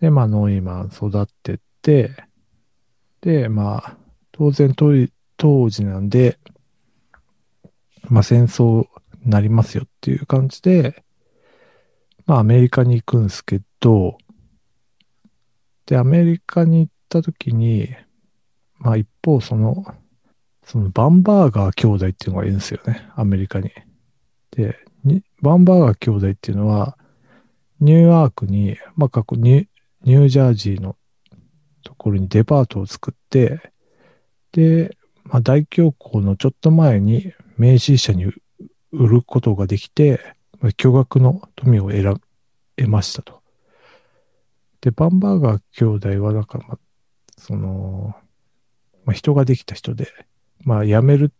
[0.00, 3.96] で、まあ、ノイマン育ってって、で、まあ、
[4.32, 4.92] 当然当
[5.36, 6.38] 当時なんで、
[8.08, 8.86] まあ、戦争
[9.24, 11.04] になりますよっていう感じで、
[12.26, 14.18] まあ、アメリカに行くんですけど、
[15.86, 17.88] で、アメリカに行った時に、
[18.78, 19.84] まあ、一方、その、
[20.64, 23.70] そのバンバーガー兄弟っていうのがいるんですよね、アメリカに。
[24.52, 26.96] で、にバンバーガー兄弟っていうのは、
[27.80, 29.66] ニューヨークに、まあ、過去ニュ
[30.04, 30.96] ニュージャージーの
[31.82, 33.72] ところにデパートを作って、
[34.52, 38.24] で、まあ、大恐慌のちょっと前に名刺社に
[38.92, 40.20] 売ることができて、
[40.60, 42.14] まあ巨額の富を得ら
[42.76, 43.40] 得ましたと。
[44.80, 46.78] で、バンバーガー兄弟は、だから、まあ、
[47.36, 48.14] その、
[49.04, 50.08] まあ、人ができた人で、
[50.62, 51.32] まあ、辞める、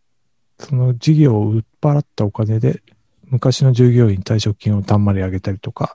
[0.59, 2.83] その事業を売っ払ったお金で、
[3.25, 5.95] 昔の従業員退職金をたんまり上げたりとか、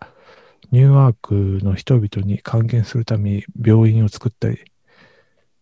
[0.72, 4.60] ニューアークの人々に還元するために病院を作ったり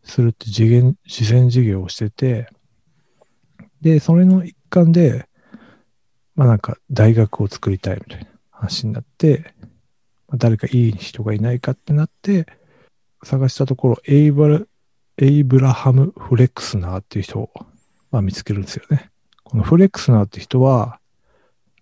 [0.03, 2.47] するって次元、慈善事業をしてて、
[3.81, 5.27] で、それの一環で、
[6.35, 9.53] まあなんか大学を作りたいみたいな話になって、
[10.27, 12.47] ま誰かいい人がいないかってなって、
[13.23, 14.61] 探したところ、エイブラ、
[15.17, 17.49] エイブラハム・フレックスナーっていう人を、
[18.11, 19.11] まあ、見つけるんですよね。
[19.43, 20.99] このフレックスナーって人は、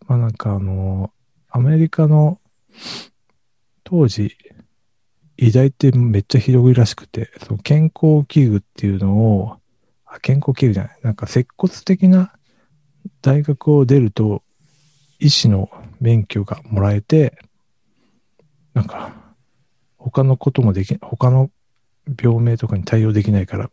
[0.07, 1.11] まあなんかあの、
[1.49, 2.39] アメリカの
[3.91, 4.37] 当時、
[5.35, 9.57] 医大ってめっちゃひどいらしくて、その健康器具っていうのを、
[10.05, 12.31] あ、健康器具じゃない、なんか接骨的な
[13.21, 14.43] 大学を出ると、
[15.19, 17.37] 医師の免許がもらえて、
[18.73, 19.13] なんか、
[19.97, 21.51] 他のこともでき、他の
[22.17, 23.69] 病名とかに対応できないから、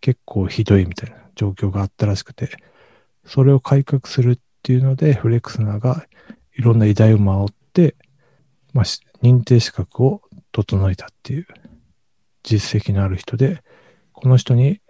[0.00, 2.56] 結構ひどいみたいな状況があったらしくて、
[3.26, 6.06] それを改革するっていうので、フレクスナーが
[6.56, 7.96] いろんな医大を回って、
[8.72, 8.84] まあ、
[9.22, 11.46] 認定資格を整えたっていう
[12.42, 13.62] 実績のある人で、
[14.12, 14.80] この人に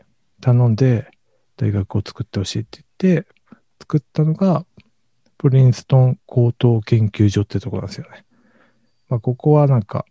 [0.41, 1.11] 頼んで
[1.57, 3.29] 大学を作ってほしいって言って、
[3.81, 4.64] 作ったのが、
[5.38, 8.25] プリンストン高等研究所ってとこなんですよね。
[9.09, 10.05] まあ、ここはなんか、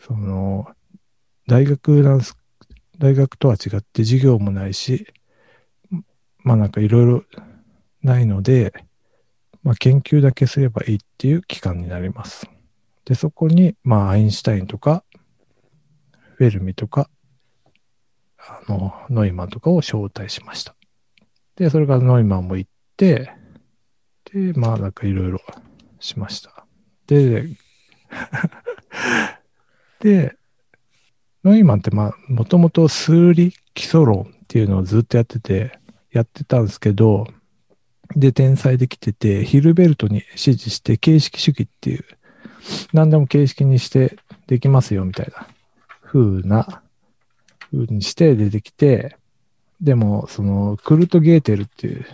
[0.00, 0.68] その、
[1.46, 2.36] 大学なんす、
[2.98, 5.06] 大学とは違って授業もないし、
[6.38, 7.24] まあなんかいろいろ
[8.02, 8.72] ないので、
[9.62, 12.57] まあ研究だけすればいいっていう機関になります。
[13.08, 15.02] で、そこに、まあアインシュタインとか、
[16.34, 17.08] フェルミとか、
[18.36, 20.76] あの、ノイマンとかを招待しました。
[21.56, 23.32] で、それからノイマンも行って、
[24.30, 25.40] で、まあなんかいろいろ
[26.00, 26.66] しました。
[27.06, 27.48] で、
[30.00, 30.36] で、
[31.44, 35.78] ノイマンってまあ、もともと数理基礎論っていうのをずっとやってて、
[36.12, 37.26] やってたんですけど、
[38.14, 42.04] で、天才できてて、ヒルベルトに指示して形式主義っていう、
[42.92, 45.46] 何でも形式にしてできますよみたいな。
[46.02, 46.82] 風な、
[47.70, 49.16] 風にして出てきて、
[49.80, 52.06] でも、その、クルト・ゲーテルっていう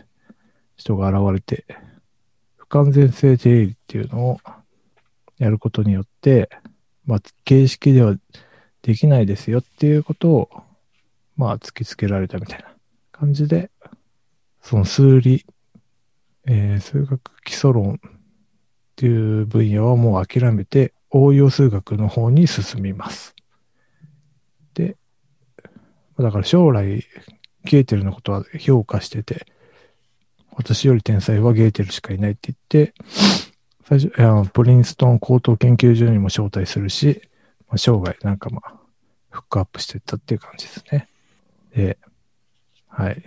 [0.77, 1.65] 人が現れて、
[2.57, 4.41] 不完全性定理っていうのを
[5.39, 6.51] やることによって、
[7.07, 8.17] まあ、形式では
[8.83, 10.51] できないですよっていうことを、
[11.37, 12.67] まあ、突きつけられたみたいな
[13.13, 13.71] 感じで、
[14.61, 15.47] その数理、
[16.47, 18.01] えー数学基礎論
[18.95, 23.35] っていう分野はもう諦めて、応用数学の方に進みます。
[24.75, 24.97] で、
[26.19, 27.05] だから将来、
[27.65, 29.47] ゲーテルのことは評価してて、
[30.53, 32.95] 私より天才はゲーテルしかいないって言って、
[33.85, 37.21] 最初、いやプリンストン高等研究所にも招待するし、
[37.67, 38.75] まあ、生涯なんかまあ、
[39.31, 41.09] フックアップしてったっていう感じですね。
[41.75, 41.99] で、
[42.89, 43.23] はい。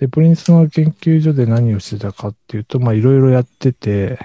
[0.00, 4.18] で、プリンストン研究所で何をしてたかっていうと、まあいろいろやってて、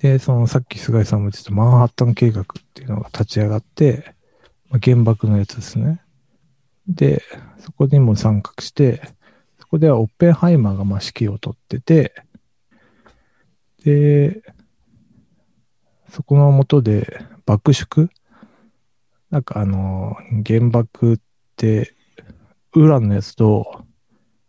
[0.00, 4.14] で、そのさっき菅井さんも言ってたマンハッタン計画っていうのが立ち上がって、
[4.70, 6.00] まあ、原爆のやつですね。
[6.88, 7.22] で、
[7.58, 9.02] そこにも参画して、
[9.58, 12.14] そこではオッペンハイマーがまあ指揮を取ってて、
[13.84, 14.42] で、
[16.08, 18.08] そこの下で爆縮？
[19.30, 21.18] なんかあの、原爆っ
[21.56, 21.94] て、
[22.74, 23.84] ウランのやつと、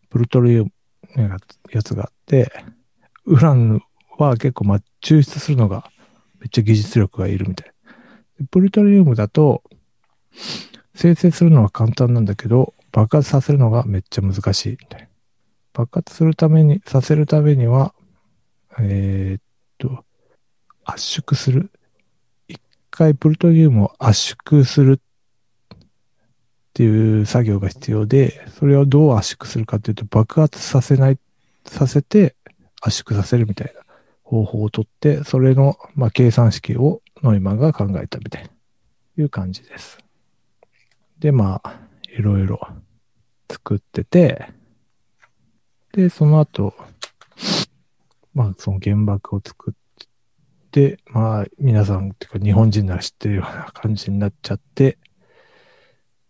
[0.10, 0.72] プルトリウム
[1.18, 1.38] の
[1.72, 2.52] やつがあって、
[3.26, 3.82] ウラン
[4.28, 5.90] は結構まあ抽出するのが
[6.40, 7.72] めっちゃ技術力がいるみたい。
[8.50, 9.64] プルトリウムだと、
[10.96, 15.08] 生成するのは簡単なんだけど、爆発させるのがめっちゃ難しいみたい。
[15.74, 17.94] 爆発するために、させるためには、
[18.80, 19.42] えーっ
[19.78, 20.04] と、
[20.84, 21.72] 圧縮する。
[22.48, 25.00] 一回プルトニウムを圧縮するっ
[26.74, 31.20] ていう作業が必要で、それをどう圧縮するかっていうと、爆発させない、
[31.66, 32.36] させて
[32.82, 33.81] 圧縮させるみたいな
[34.32, 38.50] 方法をとって、それの、まあ、計算式をノイマンが考えたみたいな、
[39.18, 39.98] いう感じです。
[41.20, 41.82] で、まあ、
[42.18, 42.66] いろいろ
[43.52, 44.48] 作ってて、
[45.92, 46.74] で、その後、
[48.34, 50.00] まあ、その原爆を作っ
[50.72, 54.98] て、まあ、皆さん、てか日本人なら知ってるような感じになっちゃって、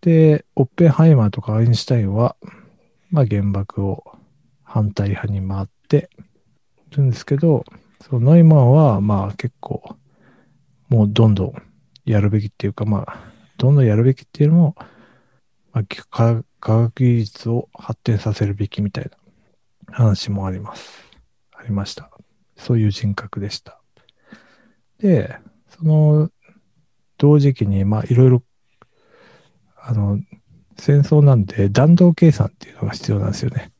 [0.02, 2.36] で、オッペンハイマーとかアインシュタインは、
[3.12, 4.04] まあ、原爆を
[4.64, 6.10] 反対派に回って
[6.90, 7.64] るんですけど、
[8.02, 9.96] そのノイマンは、まあ、結構、
[10.90, 11.54] もうどんどん
[12.06, 13.20] やるべきっていうか、まあ、
[13.58, 14.76] どんどんやるべきっていうのも、
[15.72, 19.10] まあ、科科学技術を発展させるべきみたい
[19.88, 20.92] な話もあります。
[21.54, 22.12] ありました。
[22.58, 23.80] そういう人格でした。
[25.00, 25.38] で、
[25.70, 26.30] その、
[27.18, 28.44] 同時期に、まあ、いろいろ、
[29.78, 30.20] あの、
[30.78, 33.72] 戦争なんで弾道計算っていうのが必要なんですよね。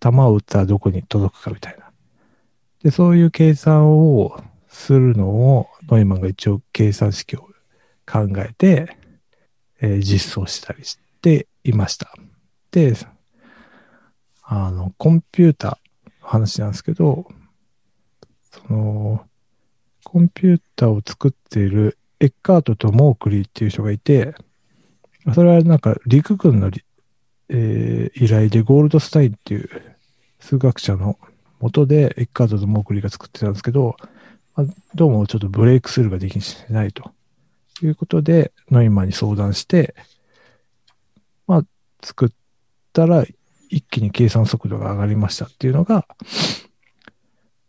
[0.00, 1.79] 弾を撃ったらどこに届くかみたいな。
[2.82, 7.48] で、そういう計算をするのを、ノイマンが一応計算式を
[8.06, 8.96] 考えて、
[9.80, 12.14] えー実装したりしていました。
[12.70, 12.94] で、
[14.42, 17.28] あの、コンピューター、話なんですけど、
[18.50, 19.26] その、
[20.04, 24.34] コンピューターを作っているエッカートとモークリーっていう人がいて、
[25.34, 26.70] それはなんか陸軍の、
[27.48, 29.68] えー依頼でゴールドスタインっていう
[30.40, 31.18] 数学者の
[31.60, 33.96] 元でエッカートとモークリーが作ってたんですけど、
[34.56, 36.38] まあどうもちょっとブレイクスルーができ
[36.70, 37.12] ないと。
[37.86, 39.94] いうことで、ノイマンに相談して、
[41.46, 41.62] まあ、
[42.02, 42.28] 作っ
[42.92, 43.24] たら
[43.68, 46.06] 一気に計算速度が上がりましたっていうのが、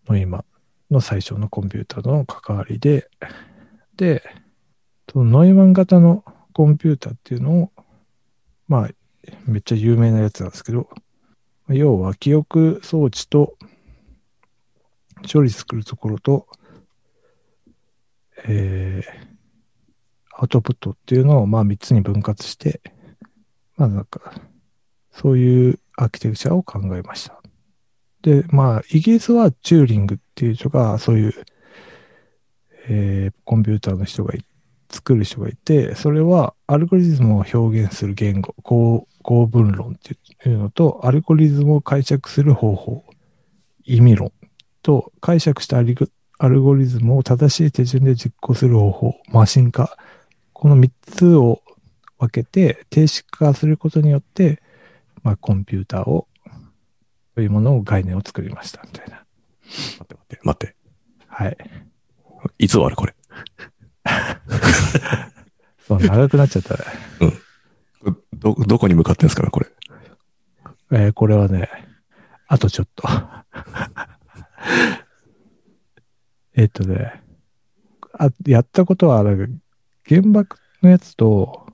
[0.08, 0.46] ノイマン
[0.94, 3.10] の最初のコンピューターとの関わりで、
[3.96, 4.24] で、
[5.12, 6.24] そのノイマン型の
[6.54, 7.72] コンピューターっていうのを、
[8.68, 8.90] まあ、
[9.46, 10.90] めっちゃ有名なやつなんですけど、
[11.70, 13.56] 要は記憶装置と
[15.32, 16.48] 処理するところと、
[18.46, 19.32] えー、
[20.32, 22.82] アウトプットっていうのをまあ3つに分割して、
[23.78, 24.34] まあなんか、
[25.12, 27.42] そういうアーキテクチャを考えました。
[28.22, 31.34] で、まあ、イギリスはチューリングっていう人が、そういう、
[32.88, 34.34] えーコンピューターの人が、
[34.92, 40.18] 作る人がいて、それはアルゴリズムを表現する言語、公公文論って
[40.50, 43.06] いうのと、アルゴリズムを解釈する方法、
[43.86, 44.34] 意味論
[44.82, 49.98] と、解釈したアルゴリズムを正しい手順で実行する方法、マシン化。
[50.54, 51.62] この3つを
[52.20, 54.62] 分けて、定式化することによって、
[55.24, 56.28] まあ、コンピューターを、
[57.36, 59.24] そういうものを概念を作りました、みたいな。
[59.66, 60.76] 待って待って、待って。
[61.28, 61.58] はい。
[62.58, 63.16] いつ終わるこれ？
[65.88, 66.84] そう、長くなっちゃったね。
[68.34, 69.68] ど、どこに向かってんですかね、これ？
[70.94, 71.70] えーこれはね、
[72.48, 73.08] あとちょっと。
[76.56, 77.24] えっとね、
[78.14, 79.54] あ、やったことは、なんか
[80.08, 81.68] 原爆のやつと、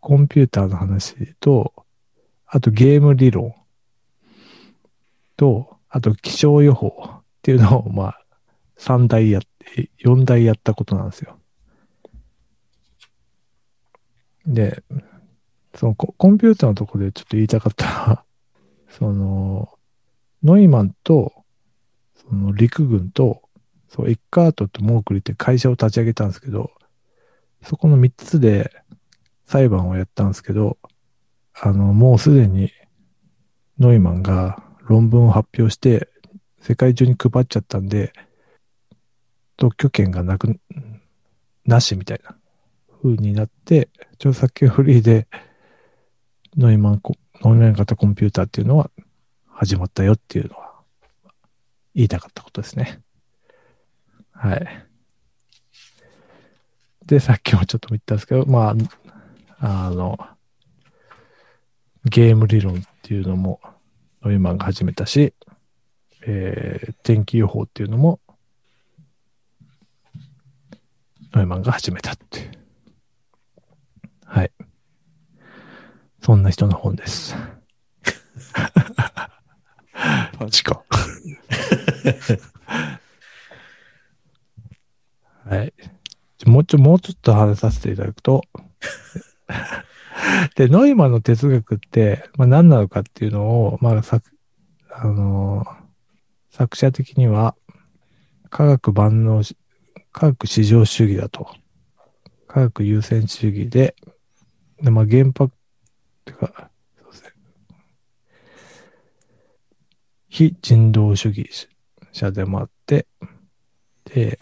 [0.00, 1.72] コンピューターの話と、
[2.46, 3.54] あとゲーム理論
[5.36, 8.24] と、あと気象予報っていうのを、まあ、
[8.78, 11.38] 3台やって、4台やったことなんですよ。
[14.44, 14.82] で、
[15.74, 18.24] そのココンピューターのところでちょっと言いたかったのは、
[18.88, 19.78] その、
[20.42, 21.41] ノイマンと、
[22.28, 23.42] その陸軍と、
[23.88, 26.70] そう、エッカートとモークリって会社を立ち上げたんですけど、
[27.62, 28.72] そこの3つで
[29.46, 30.78] 裁判をやったんですけど、
[31.54, 32.72] あの、もうすでに
[33.78, 36.08] ノイマンが論文を発表して、
[36.60, 38.12] 世界中に配っちゃったんで、
[39.56, 40.58] 特許権がなく、
[41.64, 42.36] なしみたいな
[43.02, 45.28] 風になって、著作権フリーで
[46.56, 47.02] ノイマン、
[47.42, 48.90] ノイマン型コンピューターっていうのは
[49.48, 50.71] 始まったよっていうのは
[51.94, 53.00] 言いたかったことですね。
[54.32, 54.86] はい。
[57.06, 58.74] で、さっきもちょっと言ったんですけど、ま
[59.58, 60.18] あ、あの、
[62.04, 63.60] ゲーム理論っていうのも
[64.22, 65.34] ノイマンが始めたし、
[66.26, 68.20] えー天気予報っていうのも
[71.32, 72.52] ノイマンが始めたっていう。
[74.24, 74.52] はい。
[76.22, 77.34] そんな人の本です。
[80.38, 80.82] マジか。
[85.44, 85.72] はい。
[86.46, 88.42] もうちょ、もうちょっと話させていただくと、
[90.56, 94.30] で、ノイマンの哲学って、まあ何なのかっていうのを、まあ作、
[94.90, 95.82] あのー
[96.50, 97.56] 作者的には、
[98.50, 99.42] 科学万能、
[100.12, 101.48] 科学至上主義だと。
[102.46, 103.96] 科学優先主義で、
[104.82, 105.48] で、まあ原発、っ
[106.24, 106.70] てか、
[107.02, 107.30] そうですね。
[110.34, 111.46] 非人道主義
[112.10, 113.06] 者でもあって、
[114.06, 114.38] で、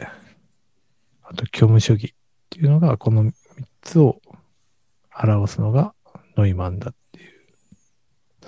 [1.25, 2.15] あと虚無主義っ
[2.49, 3.33] ていうのが、この3
[3.81, 4.23] つを
[5.21, 5.93] 表すのが
[6.37, 7.33] ノイマンだっていう。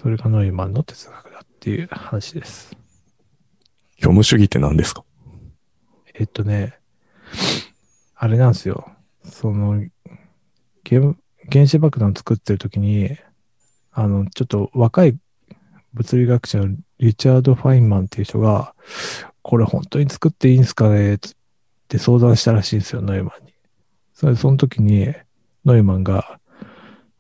[0.01, 2.77] それがノイマンの哲学だっていう話です。
[3.99, 5.05] 虚無主義って何ですか？
[6.15, 6.79] えっとね、
[8.15, 8.89] あれなんですよ。
[9.25, 9.85] その、
[10.89, 11.17] 原
[11.51, 13.17] 原子爆弾作ってる時に、
[13.91, 15.19] あの、ちょっと若い
[15.95, 18.75] 物理学者のリチャード・ファインマンっていう人が、
[19.43, 21.15] これ本当に作っていいんですかね？
[21.15, 21.19] っ
[21.89, 23.53] て相談したらしいんですよ、ノイマンに。
[24.15, 25.13] それその時に、
[25.65, 26.39] ノイマンが、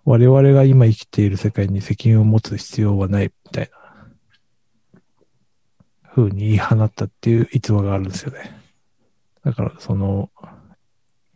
[0.04, 4.06] 我々が今生きている世界に責任を持つ必要はない、みたいな、
[6.14, 8.58] 風に言い放ったっていう逸話があるんですよね。
[9.44, 10.30] だから、その、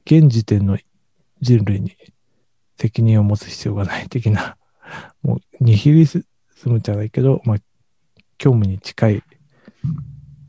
[0.04, 0.78] 現時点の
[1.40, 1.96] 人類に
[2.78, 4.56] 責任を持つ必要がない的な、
[5.22, 6.24] もう、ニヒリス
[6.56, 7.56] ズムじゃないけど、まあ、
[8.42, 9.22] 虚無に近い
[9.84, 9.92] 思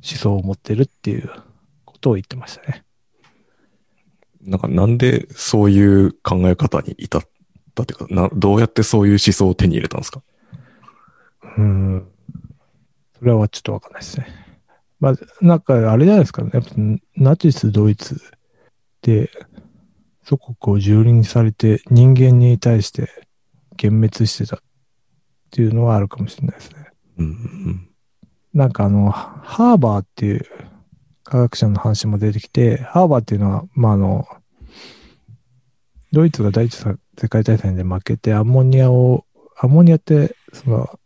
[0.01, 1.29] 想を持ってるっていう
[1.85, 2.83] ことを言ってましたね。
[4.41, 7.21] なんかなんでそういう考え方に至っ
[7.75, 10.23] たっていうか、な、どうやってそういう思想を手に入れたんですか？
[11.57, 12.07] うん。
[13.19, 14.27] それはちょっとわかんないですね。
[14.99, 16.51] まあ、なんか、あれじゃないですかね。
[16.53, 16.71] やっぱ、
[17.15, 18.21] ナチス、ドイツ
[19.01, 19.29] で、
[20.23, 23.09] 祖国を蹂躙されて、人間に対して
[23.81, 24.59] 幻滅してたっ
[25.49, 26.87] ていうのはあるかもしれないですね。
[27.17, 27.87] うんうん
[28.53, 30.41] なんかあの、ハーバーっていう
[31.23, 34.27] 科学者の話も出てきて、ハーバーっていうのは、まあ、あの、
[36.11, 39.25] ドイツが第一次世界大戦で負けて、アンモニアを、
[39.59, 40.99] アンモニアって、その、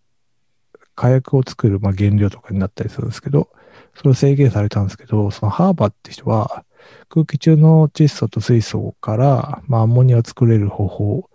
[0.96, 3.50] 火薬を作る、まあ、原料とかになったりするんですけど、
[3.96, 6.64] それを制限されたんですけど、そのハーバーって人は、
[7.10, 11.30] 空気中の窒素と水素から、まあ、アンモニアを作れる方法を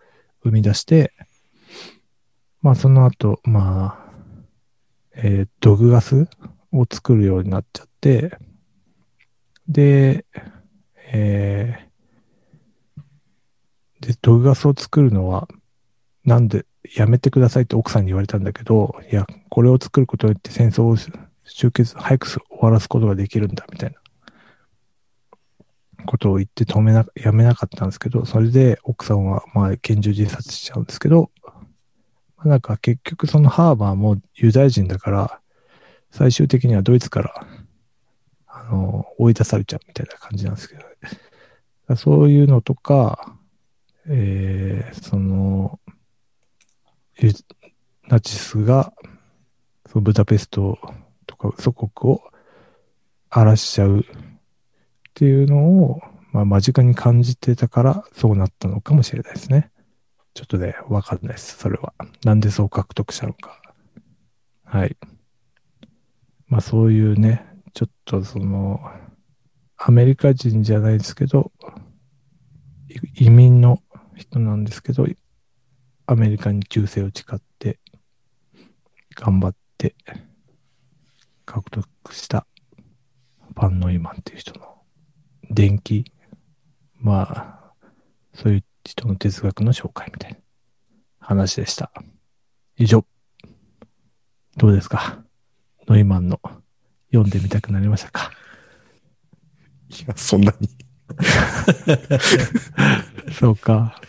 [0.44, 1.12] 生み出して、
[2.66, 4.12] まあ、その後、まあ、
[5.14, 6.26] えー毒ガス
[6.72, 8.36] を作るようになっちゃって、
[9.68, 10.26] で、
[11.12, 15.46] えーで、毒ガスを作るのは、
[16.24, 20.96] なんで、やめてくださいって奥さんに言われたんだけど、いや、これを作ることによって戦争を
[21.44, 23.96] 終結、早く終わらすことができるんだ、みたいな
[26.04, 31.30] ことを言って止めな、やめなかったんですけど、それで奥さんは、まあ、拳銃自殺しちゃうんですけど、
[32.44, 35.40] なんか結局そのハーバーもユダヤ人だから、
[36.10, 37.46] 最終的にはドイツから、
[38.46, 43.36] あの、追い出されちゃうみたいな感じなんですけど、ね、そういうのとか、
[44.08, 45.80] えー、その、
[48.08, 48.92] ナチスが、
[49.90, 50.78] そのブダペスト
[51.26, 52.22] とか祖国を
[53.30, 54.04] 荒らしちゃうっ
[55.14, 56.00] ていうのを、
[56.32, 59.70] まあ、間近に感じてたからそうなったのかもしれないですね。
[60.36, 61.94] ちょっとね、わかんないです、それは。
[62.22, 63.62] なんでそう獲得したのか。
[64.64, 64.94] はい。
[66.46, 68.78] まあそういうね、ちょっとその、
[69.78, 71.52] アメリカ人じゃないですけど、
[73.14, 73.82] 移民の
[74.14, 75.06] 人なんですけど、
[76.04, 77.80] アメリカに忠誠を誓って、
[79.14, 79.96] 頑張って、
[81.46, 82.46] 獲得した
[83.54, 84.82] ファンノイマンっていう人の
[85.50, 86.12] 電気、
[86.98, 87.72] まあ、
[88.34, 90.38] そういう人の哲学の紹介みたいな
[91.18, 91.90] 話でした。
[92.76, 93.04] 以上。
[94.56, 95.18] どうですか？
[95.88, 96.40] ノイマンの
[97.10, 98.30] 読んでみたくなりましたか？
[99.90, 100.68] いや、そんなに。
[103.32, 104.00] そうか。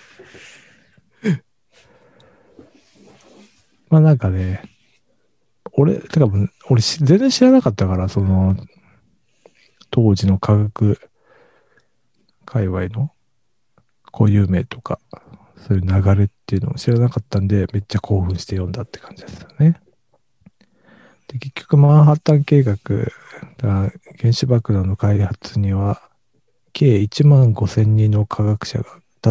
[3.89, 4.61] まあなんかね、
[5.73, 6.28] 俺、てか
[6.69, 8.55] 俺し全然知らなかったから、その、
[9.89, 10.99] 当時の科学
[12.45, 13.11] 界隈の
[14.18, 14.99] 固有名とか、
[15.68, 19.80] そういう流れっていうのを知らなかったんで、めっちゃ興奮して読んだって感じですよね。
[21.28, 22.78] で、結局、マンハッタン計画
[23.61, 26.01] 原子爆弾の開発には、
[26.74, 28.86] 計1万5千人の科学者が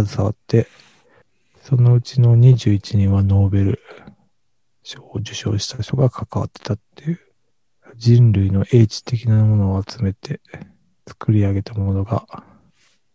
[0.04, 0.68] 携わって、
[1.64, 3.80] そのうちの21人はノーベル
[4.84, 7.20] 賞を受賞した人が関わってたっていう、
[7.96, 10.40] 人類の英知的なものを集めて
[11.08, 12.26] 作り上げたものが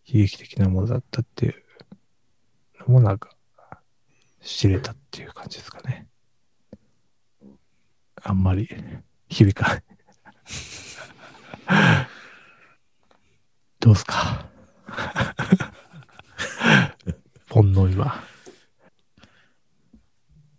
[0.04, 1.61] 悲劇的なものだったっていう
[2.86, 3.30] もなんか
[4.40, 6.08] 知れたっていう感じですかね。
[8.22, 8.68] あんまり
[9.28, 9.84] 響かない。
[13.80, 14.46] どうすか？
[17.48, 18.22] ポンノイは。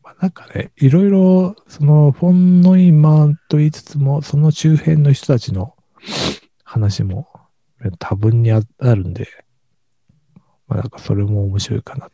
[0.03, 5.75] まあ、なんかね、いろいろ、その、フォンノイマンと言いつつも、その周辺の人たちの
[6.63, 7.27] 話も
[7.99, 9.27] 多分にあるんで、
[10.67, 12.09] まあなんかそれも面白いかな。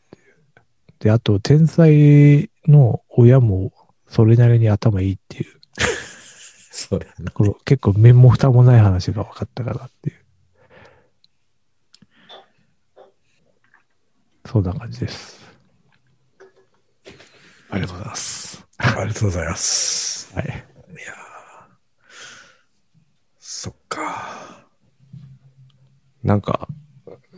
[1.00, 3.72] で、あと、天才の親も
[4.08, 5.60] それなりに頭いいっていう、
[6.72, 7.32] それな。
[7.32, 10.20] この結構面も蓋もない話が分かったかなっていう。
[14.46, 15.40] そんな感じです。
[17.70, 18.68] ありがとうございます。
[18.78, 20.36] ありがとうございます。
[20.36, 20.46] はい。
[20.46, 20.70] いやー
[23.38, 24.68] そっか。
[26.24, 26.68] なんか、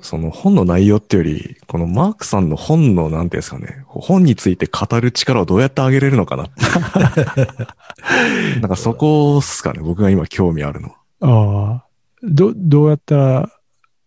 [0.01, 6.49] その本の内容ってより、このマークさんの本の、なんていうんですかね、本について語る力をどうやって上げれるのかな。
[8.61, 10.95] なんかそこっすかね、僕が今興味あるのは。
[11.21, 11.85] ああ。
[12.23, 13.49] ど、どうやったら、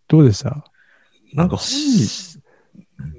[0.07, 0.63] どうでした？
[1.33, 2.07] なんか本に、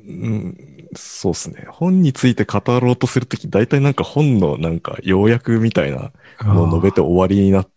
[0.09, 0.57] うん、
[0.95, 1.67] そうですね。
[1.69, 7.71] 本について語ろうとするとき、大体なんか本のなんか要約みたいなのを述べて終わりになって、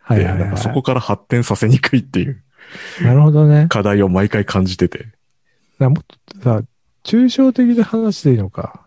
[0.00, 0.40] はいはい、はい。
[0.40, 2.42] なんかそこから発展させにくいっていう
[3.02, 3.66] なるほどね。
[3.68, 5.08] 課題を毎回感じてて。
[5.78, 5.92] もっ
[6.26, 6.62] とさ、
[7.04, 8.86] 抽象的な話でいいのか。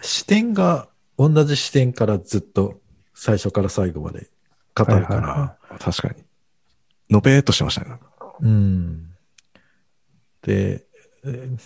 [0.00, 0.88] 視点が、
[1.18, 2.80] 同じ視点からずっと
[3.14, 4.28] 最初から最後まで
[4.74, 6.24] 語るから、はいはいは確かに。
[7.10, 7.98] のべーっとしてましたね。
[8.40, 9.10] うん。
[10.42, 10.86] で、
[11.24, 11.58] えー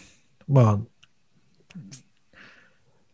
[0.49, 0.78] まあ、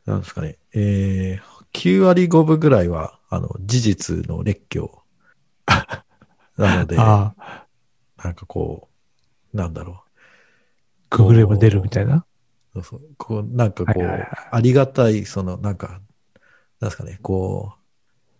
[0.07, 4.89] なんですかね、えー、9割5分ぐらいはあの、事実の列挙。
[6.57, 7.64] なので、 ああ、
[8.25, 8.89] なんかこ
[9.53, 10.03] う、なんだろ
[11.11, 12.25] ググれば出るみたいな？
[12.75, 12.81] う。
[12.81, 16.01] そうそうこう、なんかこう、はいはいはいありがたい、その、なんか、
[16.81, 17.75] なんですかね、こ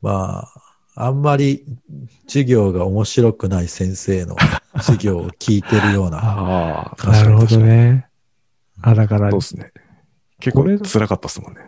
[0.03, 0.49] う、ま
[0.97, 1.65] あ、あんまり
[2.27, 4.37] 授業が面白くない先生の
[4.77, 7.47] 授業を聞いてるような、 ああ、確なるほ。
[7.47, 8.07] どね。
[8.81, 9.73] あ、だからそう、ですね。
[10.41, 11.61] 結構辛かったっすもんね。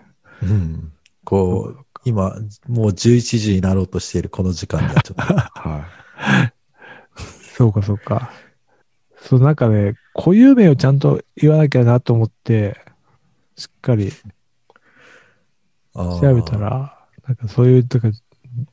[0.43, 0.93] うん、
[1.25, 2.37] こう、今、
[2.69, 5.85] もう11時になろうとしているこの時間にはちょっと、 は
[7.57, 8.31] そうかそうか。
[9.19, 12.79] そう、なんかね、固有名をちゃんと言わなきゃなと思って、
[13.57, 14.13] しっかり
[15.95, 18.19] 調調べた、ら、なんかそういう、なんか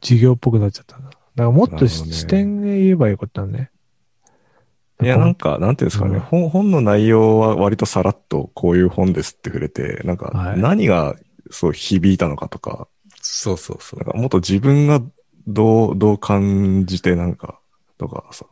[0.02, 1.06] 授業っぽくなっちゃったな。
[1.10, 3.72] だからもっとね視点で言えばよかったね。
[5.02, 5.06] い。
[5.06, 11.16] いや、なんか、なんていうんですかね、うん本、本の内容は割とさらっとこういう本ですって触れて、なんかはい何が
[11.52, 12.88] そう響いたのかとか、
[13.22, 14.12] そうそうそうなん。
[14.12, 15.02] かもっと自分が
[15.48, 17.60] どう、どう感じてなんか、
[17.98, 18.46] とかさ、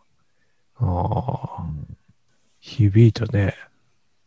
[0.82, 1.66] ああ、
[2.60, 3.56] 響いたね。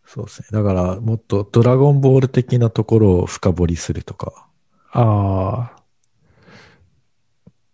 [0.07, 0.49] そうですね。
[0.53, 4.47] だから、もっとドラゴンボール的なところを深掘りするとか。
[4.93, 5.73] あ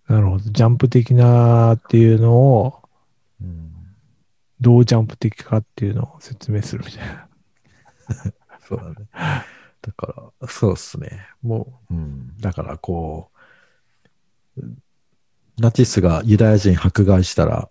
[0.08, 0.12] あ。
[0.12, 0.44] なるほど。
[0.50, 2.82] ジャンプ的なっていうのを、
[3.40, 3.70] うん、
[4.60, 7.28] どうジャンプ的かっていうのを説明するみたいな。
[8.66, 8.94] そうだね。
[9.82, 11.26] だから、そうですね。
[11.42, 12.36] もう、うん。
[12.40, 13.30] だから、こ
[14.56, 14.62] う、
[15.58, 17.68] ナチスがユダヤ人迫害したら、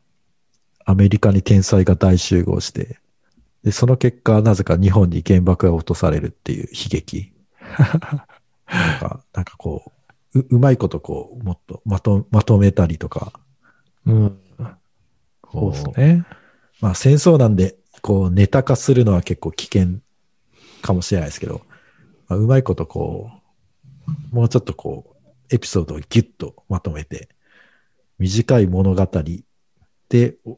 [0.89, 2.97] アメリカに天才が大集合して、
[3.63, 7.31] で、その結果、なぜか日本に原爆が落とされるっていう悲劇。
[7.77, 9.91] なんか、なんかこ
[10.33, 13.33] う、う、うまいことこう、もっとまと、まとめたりとか、
[14.07, 14.39] うん。
[14.57, 16.25] そうこですね。
[16.81, 19.99] まあ戦争なんで、こうネタ化するのは結構危険
[20.81, 21.61] かもしれないですけど、
[22.27, 23.29] まあ、うまいことこ
[24.31, 27.29] う、もうちょっとこう、エピソードをギュッとまとめて、
[28.17, 29.07] 短い物語
[30.09, 30.57] で、お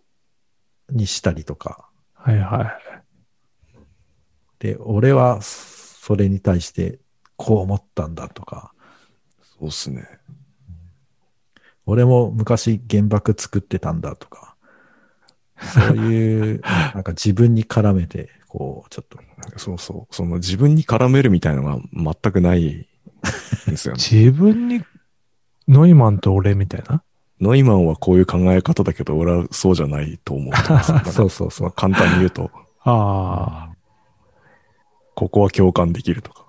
[0.91, 3.01] にしたりとか、はいはい。
[4.59, 6.99] で、俺はそれに対して
[7.35, 8.73] こう思ったんだとか、
[9.59, 10.07] そうっすね。
[11.85, 14.55] 俺も昔原爆作ってたんだとか、
[15.57, 16.61] そういう、
[16.93, 19.19] なんか自分に絡めて、こう、ちょっと、
[19.57, 20.15] そうそう。
[20.15, 22.85] その自分に絡めるみたいのが全くないん
[23.67, 23.97] ですよね。
[24.11, 24.83] 自分に、
[25.67, 27.03] ノイマンと俺みたいな？
[27.41, 30.53] ノイマンはこういう考え方だけど、俺はそうじゃないと思う。
[31.11, 32.51] そうそうそうまあ簡単に言うと、
[32.83, 33.69] あ
[35.15, 36.45] ここは共感できるとか。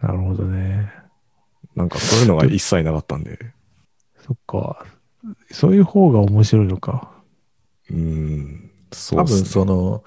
[0.00, 0.92] あ、なるほどね。
[1.74, 3.38] なんかそういうのが一切なかったんで。
[4.26, 4.84] そっか。
[5.50, 7.12] そういう方が面白いのか。
[7.90, 8.70] うーん。
[8.92, 9.44] そう多分。
[9.44, 10.02] その、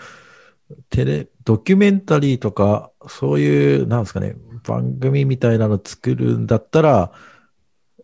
[0.89, 7.11] テレ、ドキュメンタリーとか、そういう、なんですかね、番組みたいなの作るんだったら、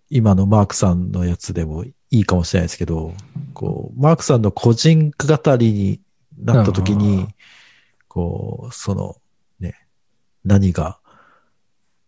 [0.09, 3.13] 今のマークさんのやつでもいいかもしれないですけど、
[3.53, 6.01] こう、マークさんの個人語りに
[6.37, 7.27] なった時うんに、
[8.07, 9.15] こう、その、
[9.59, 9.75] ね、
[10.45, 10.99] 何が、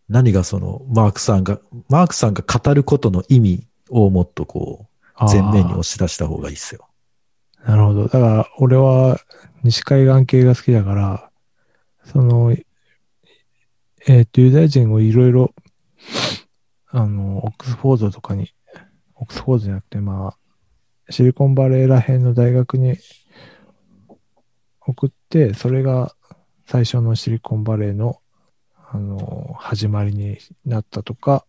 [0.08, 4.86] 何がその、マークさんが、マークさんが語ることの意味をもっとこ
[5.20, 6.88] う、前面に押し出した方がいいですよ。
[7.64, 8.04] なるほど。
[8.04, 9.20] だから、俺は
[9.62, 11.30] 西海岸系が好きだから、
[12.04, 12.56] その、
[14.06, 15.54] えっ、と、ユダヤ人をいろいろ、
[16.88, 18.52] あの、オックスフォードとかに、
[19.20, 22.96] オックスフォードじゃなくて、まあ、シリコンバレーら辺の大学に
[24.80, 26.14] 送って、それが
[26.66, 28.20] 最初のシリコンバレーの、
[28.92, 31.44] あの、始まりになったとか、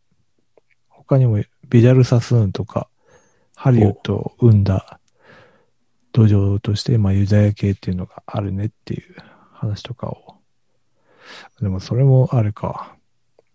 [0.90, 2.90] 他にもビジャルサスーンとか、
[3.56, 5.00] ハリウッドを生んだ
[6.12, 9.16] 土壌として、まあ、ユダヤ系っていうのがあるねっていう
[9.54, 10.36] 話とかを。
[11.62, 12.96] でもそれもあるか。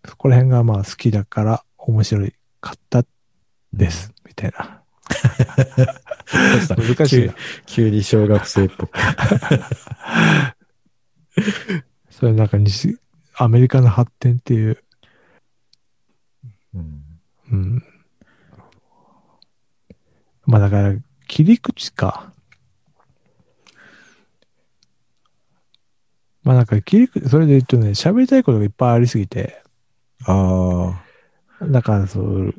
[0.05, 2.27] そこら辺がまあ好きだから面白
[2.61, 3.05] かったっ
[3.73, 4.13] です。
[4.25, 4.81] みたいな。
[6.75, 7.35] 難しいな。
[7.65, 8.97] 急に小学生っぽく。
[12.09, 12.97] それなんか西、
[13.35, 14.83] アメリカの発展っていう、
[16.73, 17.03] うん
[17.51, 17.83] うん。
[20.45, 20.95] まあだから、
[21.27, 22.33] 切り口か。
[26.43, 29.61] まあなんか切り口、それで言うとね、喋りたいことがいっぱいありすぎて、
[30.25, 30.97] あ
[31.59, 32.55] あ、だからそう、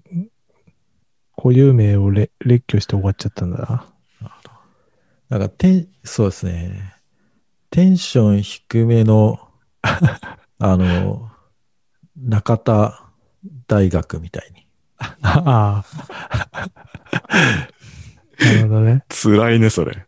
[1.40, 3.86] 固有名をれ列挙して終わっちゃったんだな。
[5.28, 6.94] なんかテン、そうですね。
[7.70, 9.38] テンション低めの、
[10.58, 11.30] あの、
[12.16, 13.04] 中田
[13.68, 14.66] 大学みたいに。
[14.98, 15.84] ああ。
[18.44, 19.04] なるほどね。
[19.08, 20.06] 辛いね、それ。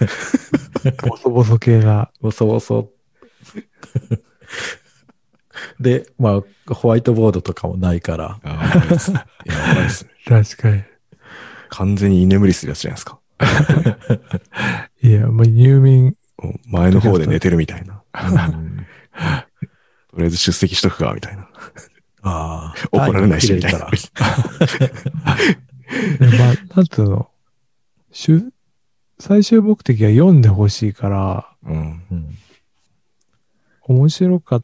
[1.06, 2.10] ボソボソ系な。
[2.22, 2.90] ボソボソ。
[5.80, 8.40] で、まあ、ホワイトボードとかもないから、
[8.86, 10.10] いですねやばいですね。
[10.26, 10.82] 確かに。
[11.70, 13.18] 完全に居眠りするやつじゃないですか。
[15.02, 16.16] いや、もう入眠、
[16.66, 18.02] 前の方で寝てるみたいな。
[18.14, 18.86] うん
[20.10, 21.48] とりあえず出席しとくか、みたいな。
[22.22, 22.88] ああ。
[22.90, 23.90] 怒られないし、みたいなまあ、
[26.76, 27.30] なんつうの、
[28.10, 28.52] しゅ
[29.20, 32.02] 最終目的は読んでほしいから、うん。
[32.10, 32.38] うん
[33.88, 34.62] 面白かっ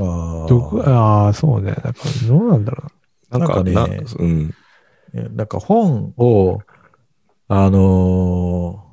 [0.00, 0.46] あ
[0.86, 1.72] ああ、そうね。
[1.72, 1.88] だか
[2.22, 2.90] ら、どうなんだろ
[3.30, 3.84] なんか、なんかねな
[4.18, 4.54] うん。
[5.14, 5.18] あ。
[5.32, 6.60] なんか本を、
[7.48, 8.84] あのー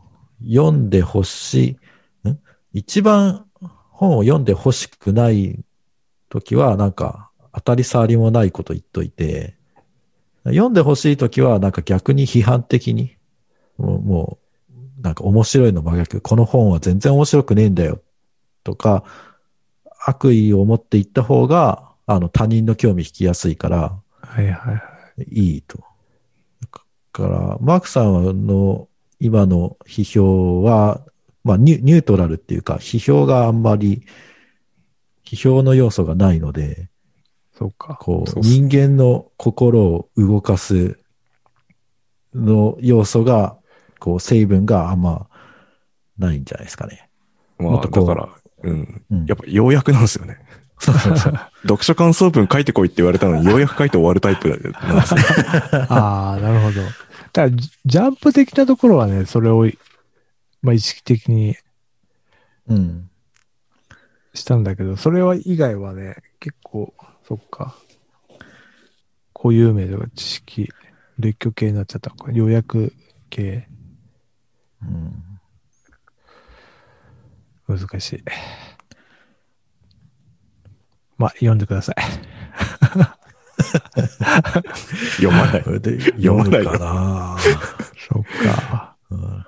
[0.43, 1.77] 読んでほし
[2.25, 2.39] い、ん？
[2.73, 3.45] 一番
[3.91, 5.63] 本を読んでほしくない
[6.29, 9.55] 時は、なんか当たり障りもないこと言っといて、
[10.45, 13.15] 読んでほしい時は、なんか逆に批判的に、
[13.77, 14.39] もう、も
[14.99, 18.01] うなんか面白いの真逆、この本は全然面白くねえんだよ、
[18.63, 19.03] とか、
[20.03, 24.25] 悪意を持っていった方が、あの他人の興味引きやすいから、う。
[24.25, 24.81] はいはいは
[25.19, 25.23] い。
[25.29, 25.77] いいと。
[26.59, 26.67] だ
[27.11, 28.87] から、マークさんの
[29.19, 31.01] 今の批評は、
[31.43, 34.03] まあニュニュートラルっていうか、批評があんまり、
[35.23, 36.89] 批評の要素がないので、
[37.53, 37.97] そうか。
[38.01, 40.97] こう、そう人間の心を動かす
[42.33, 43.55] の要素が、
[43.99, 45.27] こう、成分があんま
[46.17, 47.09] ないんじゃないですかね。
[47.59, 49.03] もまあ、っとこうだから、うん。
[49.11, 50.37] うんやっぱ、要約なんですよね。
[50.79, 51.33] そうそうそう。
[51.61, 55.21] 読書感想文書いてこいって言われたのに、ようやく書いて終わるタイプなんですね。
[55.89, 56.81] ああ、なるほど。
[56.81, 56.93] だか
[57.33, 59.67] ら、ジジャンプ的なところはね、それを、
[60.61, 61.55] まあ、意識的に
[62.67, 63.09] うん。
[64.33, 66.93] したんだけど、それは以外はね、結構、
[67.27, 67.75] そっか。
[69.33, 70.69] 固有名とか知識、
[71.19, 72.31] 列挙系になっちゃったのか。
[72.31, 72.93] 要約
[73.29, 73.67] 系、
[74.81, 75.30] うん
[77.77, 78.23] 難しい。
[81.17, 81.95] まあ、読んでください。
[85.17, 85.63] 読まない
[86.17, 87.37] 読まないかな
[88.09, 88.95] そっか。
[89.09, 89.45] うん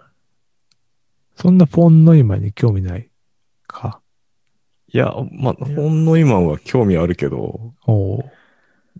[1.36, 3.10] そんなポンノイマンに興味ない
[3.68, 4.00] か？
[4.94, 7.74] いや、まあ、ほんの今は興味あるけど。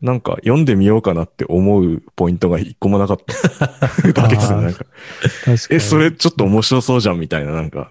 [0.02, 3.68] なんか読んでみようかなって思うポイントが一個もなかった
[4.12, 4.58] だけですよ。
[4.58, 4.86] あーなんか。
[5.70, 7.88] え、それちょっと面白そうじゃんみたいな、なんか、うん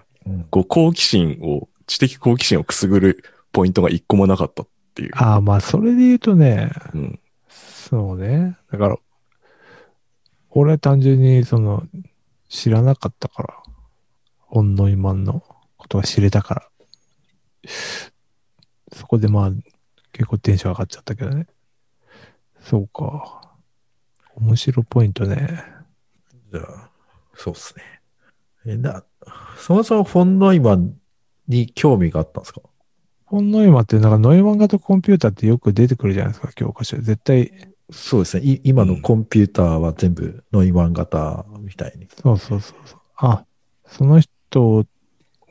[0.49, 5.11] こう、好奇心を、知的好奇心をくすぐるポイントが一個もなかったっていう。
[5.15, 7.19] ああ、まあ、それで言うとね、うん。
[7.49, 8.57] そうね。
[8.71, 8.97] だから、
[10.51, 11.83] 俺は単純に、その、
[12.49, 13.63] 知らなかったから、
[14.39, 15.43] 本ノイマンの
[15.77, 16.69] ことが知れたから。
[18.93, 19.51] そこでまあ、
[20.11, 21.47] 結構テンション上がっちゃったけどね。
[22.61, 23.57] そうか。
[24.35, 25.63] 面白ポイントね。
[26.51, 26.89] じゃあ、
[27.35, 27.92] そうっすね。
[28.65, 29.03] え、な、
[29.57, 30.93] そもそもフォンノイマン
[31.47, 32.61] に興味があったんですか？
[33.25, 37.03] 本ノイマンって、なんかノイマン型コンピューターってよく出てくるじゃないですか、教科書で。
[37.03, 37.51] 絶対、
[37.91, 38.45] そうですね。
[38.45, 42.07] い今のコンピューターは全部ノイマン型みたいに。
[42.21, 42.99] そうそうそうそう。
[43.17, 43.45] あ、
[43.85, 44.85] その人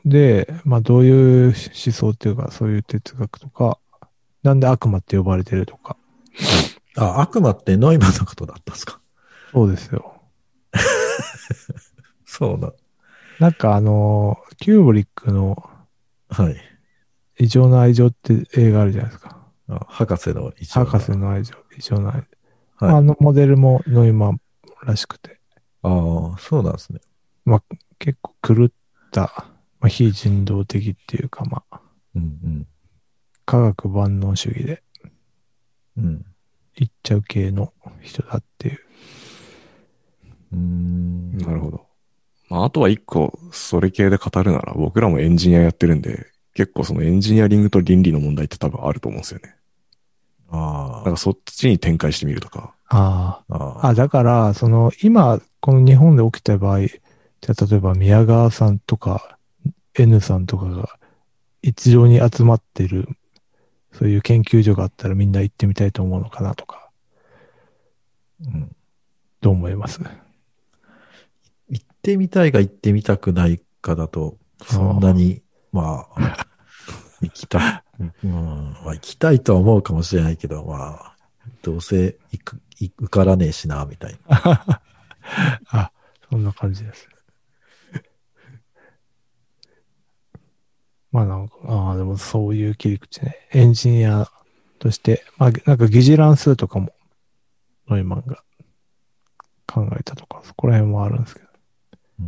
[0.05, 3.77] で、まあどういう思想っていうか、そういう哲学とか、
[4.41, 5.95] なんで悪魔って呼ばれてるとか。
[6.97, 8.99] あ、悪魔ってノイマンのことだったんですか？
[9.51, 10.21] そうですよ。
[12.25, 12.73] そうだ。
[13.39, 15.69] なんかあの、キューブリックの
[16.29, 16.55] はい。
[17.39, 19.37] 異常な愛情って映画あるじゃないですか。
[19.69, 20.85] あ博士の一応。
[20.85, 22.27] 博士の愛情、異常な愛情。
[22.85, 24.41] はいあのモデルもノイマン
[24.83, 25.39] らしくて、
[25.83, 26.99] ああ、そうなんですね。
[27.99, 28.71] 結構狂っ
[29.11, 29.45] た、
[29.79, 31.79] まあ、非人道的っていうか、まあ、
[32.15, 32.67] うん
[33.45, 34.83] 科学万能主義で
[35.97, 36.05] うん。
[36.05, 36.25] うん。
[36.77, 37.71] いっちゃう系の
[38.01, 38.79] 人だっていう。
[40.53, 41.37] うーん。
[41.37, 41.92] なるほど。
[42.53, 49.55] まあ、あとは一個、それ系で語るなら、僕らもエンジニアやってるんで、結構そのエンジニアリングと倫理の問題って多分あると思うんですよね。
[50.51, 52.75] あなんかそっちに展開してみるとか。
[52.89, 53.55] ああ。
[53.81, 53.87] あ。
[53.87, 59.39] あ、だから、その、今、この日本で起きた場合、じゃあ例えば宮川さんとか、
[59.97, 60.99] N さんとかが
[61.63, 63.09] 一堂に集まってる、
[63.93, 66.91] そういう研究所があったらみんな行ってみたいと思うのかなとか、
[68.45, 68.75] うん
[69.41, 69.99] どう思います？
[69.99, 70.09] 行
[72.03, 75.41] ってみたいが行ってみたくないかだと、そんなに、
[75.71, 76.47] まあ、
[77.21, 77.83] 行きたい、
[78.25, 81.15] うん、まあ行きたいとは思うかもしれないけど、まあ、
[81.61, 84.81] どうせ行く、行受からねえしな、みたいな。
[85.71, 85.91] あ、
[86.29, 87.07] そんな感じです。
[91.13, 93.47] まあなんか、ああ、でもそういう切り口ね。
[93.53, 94.29] エンジニア
[94.77, 96.93] として、まあなんか議事乱数とかも、
[97.87, 98.43] ノイマンが
[99.67, 101.52] 考えたとか、そこら辺もあるんですけど。
[102.19, 102.23] い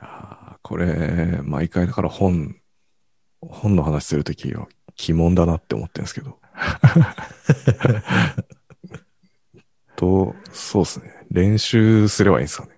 [0.00, 2.56] やーこれ、毎回だから本、
[3.40, 4.66] 本の話するときは、
[5.08, 6.38] 鬼門だなって思ってるんですけど。
[9.96, 11.26] と、そうですね。
[11.30, 12.70] 練習すればいいんですかね。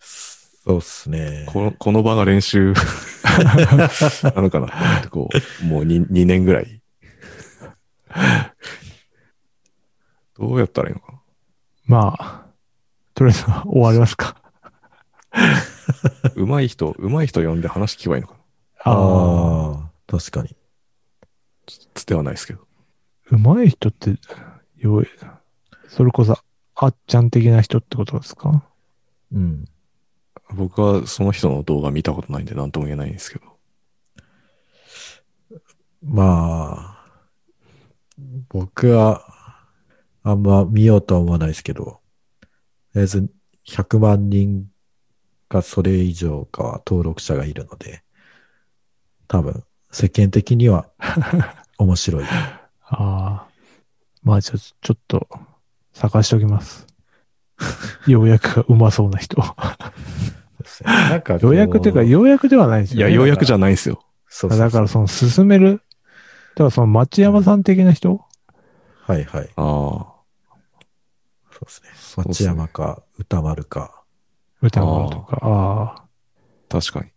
[0.00, 1.46] そうっすね。
[1.48, 2.74] この、この場が練習
[4.34, 5.28] なのかなって思って、こ
[5.62, 6.82] う、もう 2, 2年ぐらい。
[10.38, 11.18] どうやったらいいのかな
[11.86, 12.47] まあ、
[13.18, 14.36] とりあえず終わりますか？
[16.36, 18.92] 上手い人、上手い人呼んで話聞けばいいのかな？
[18.92, 20.54] ああ、確かに。
[21.94, 22.60] つてはないですけど。
[23.32, 24.14] 上手い人って、
[24.76, 25.08] よい、
[25.88, 26.38] それこそ、
[26.76, 28.62] あっちゃん的な人ってことですか？
[29.32, 29.64] うん。
[30.54, 33.46] 僕はその人の動画見たことないんで何とも言えないんですけど。
[36.04, 37.04] まあ、
[38.48, 39.24] 僕は、
[40.22, 42.00] あんま見ようとは思わないですけど、と
[42.98, 43.30] りあえず
[43.66, 44.66] 100万人
[45.48, 48.02] かそれ以上かは登録者がいるので、
[49.28, 50.88] 多分、世間的には
[51.78, 52.24] 面白い。
[52.24, 53.46] ああ。
[54.22, 55.28] まあ、じゃあ、ちょっと、
[55.92, 56.86] 探しておきます。
[58.06, 59.42] ようやくがうまそうな人。
[60.84, 63.16] なんかこようやくというか、ようやくではないですいや、よね。
[63.16, 64.02] ようやくじゃないんですよ。
[64.28, 65.82] そうそうそうだから、その、進める。
[66.54, 68.20] だから、その、町山さん的な人
[69.06, 69.48] はいはい。
[69.56, 70.17] ああ。
[71.58, 71.88] そうですね。
[71.92, 74.04] 町そうっすね山か歌丸か。
[74.62, 75.38] 歌丸とか。
[75.42, 76.04] ああ。
[76.68, 77.10] 確かに。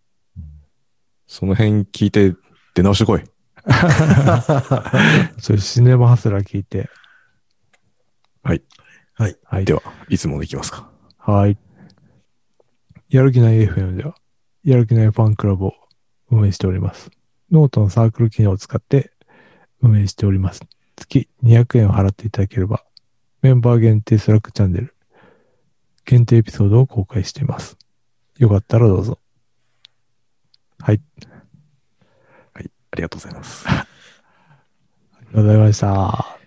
[1.27, 2.35] その辺聞いて
[2.73, 3.23] 出直してこい。
[5.37, 6.89] そういうシネマハスラー聞いて。
[8.43, 8.63] はい。
[9.13, 9.37] はい。
[9.43, 9.65] はい。
[9.65, 10.89] では、いつものいきますか？
[11.19, 11.57] はい。
[13.09, 14.15] やる気ない FM では、
[14.63, 15.73] やる気ないファンクラブを
[16.31, 17.11] 運営しております。
[17.51, 19.11] ノートのサークル機能を使って
[19.81, 20.61] 運営しております。
[20.95, 22.83] 月200円を払っていただければ、
[23.41, 24.95] メンバー限定 Slack チャンネル、
[26.05, 27.75] 限定エピソードを公開しています。
[28.37, 29.17] よかったらどうぞ。
[30.79, 31.01] はい。
[32.53, 32.71] はい。
[32.91, 33.65] ありがとうございます。
[33.67, 33.87] あ
[35.21, 36.19] りがとうございました。
[36.19, 36.37] あ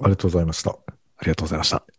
[0.00, 0.70] りがとうございました。
[0.70, 0.76] あ
[1.22, 1.93] りがとうございました。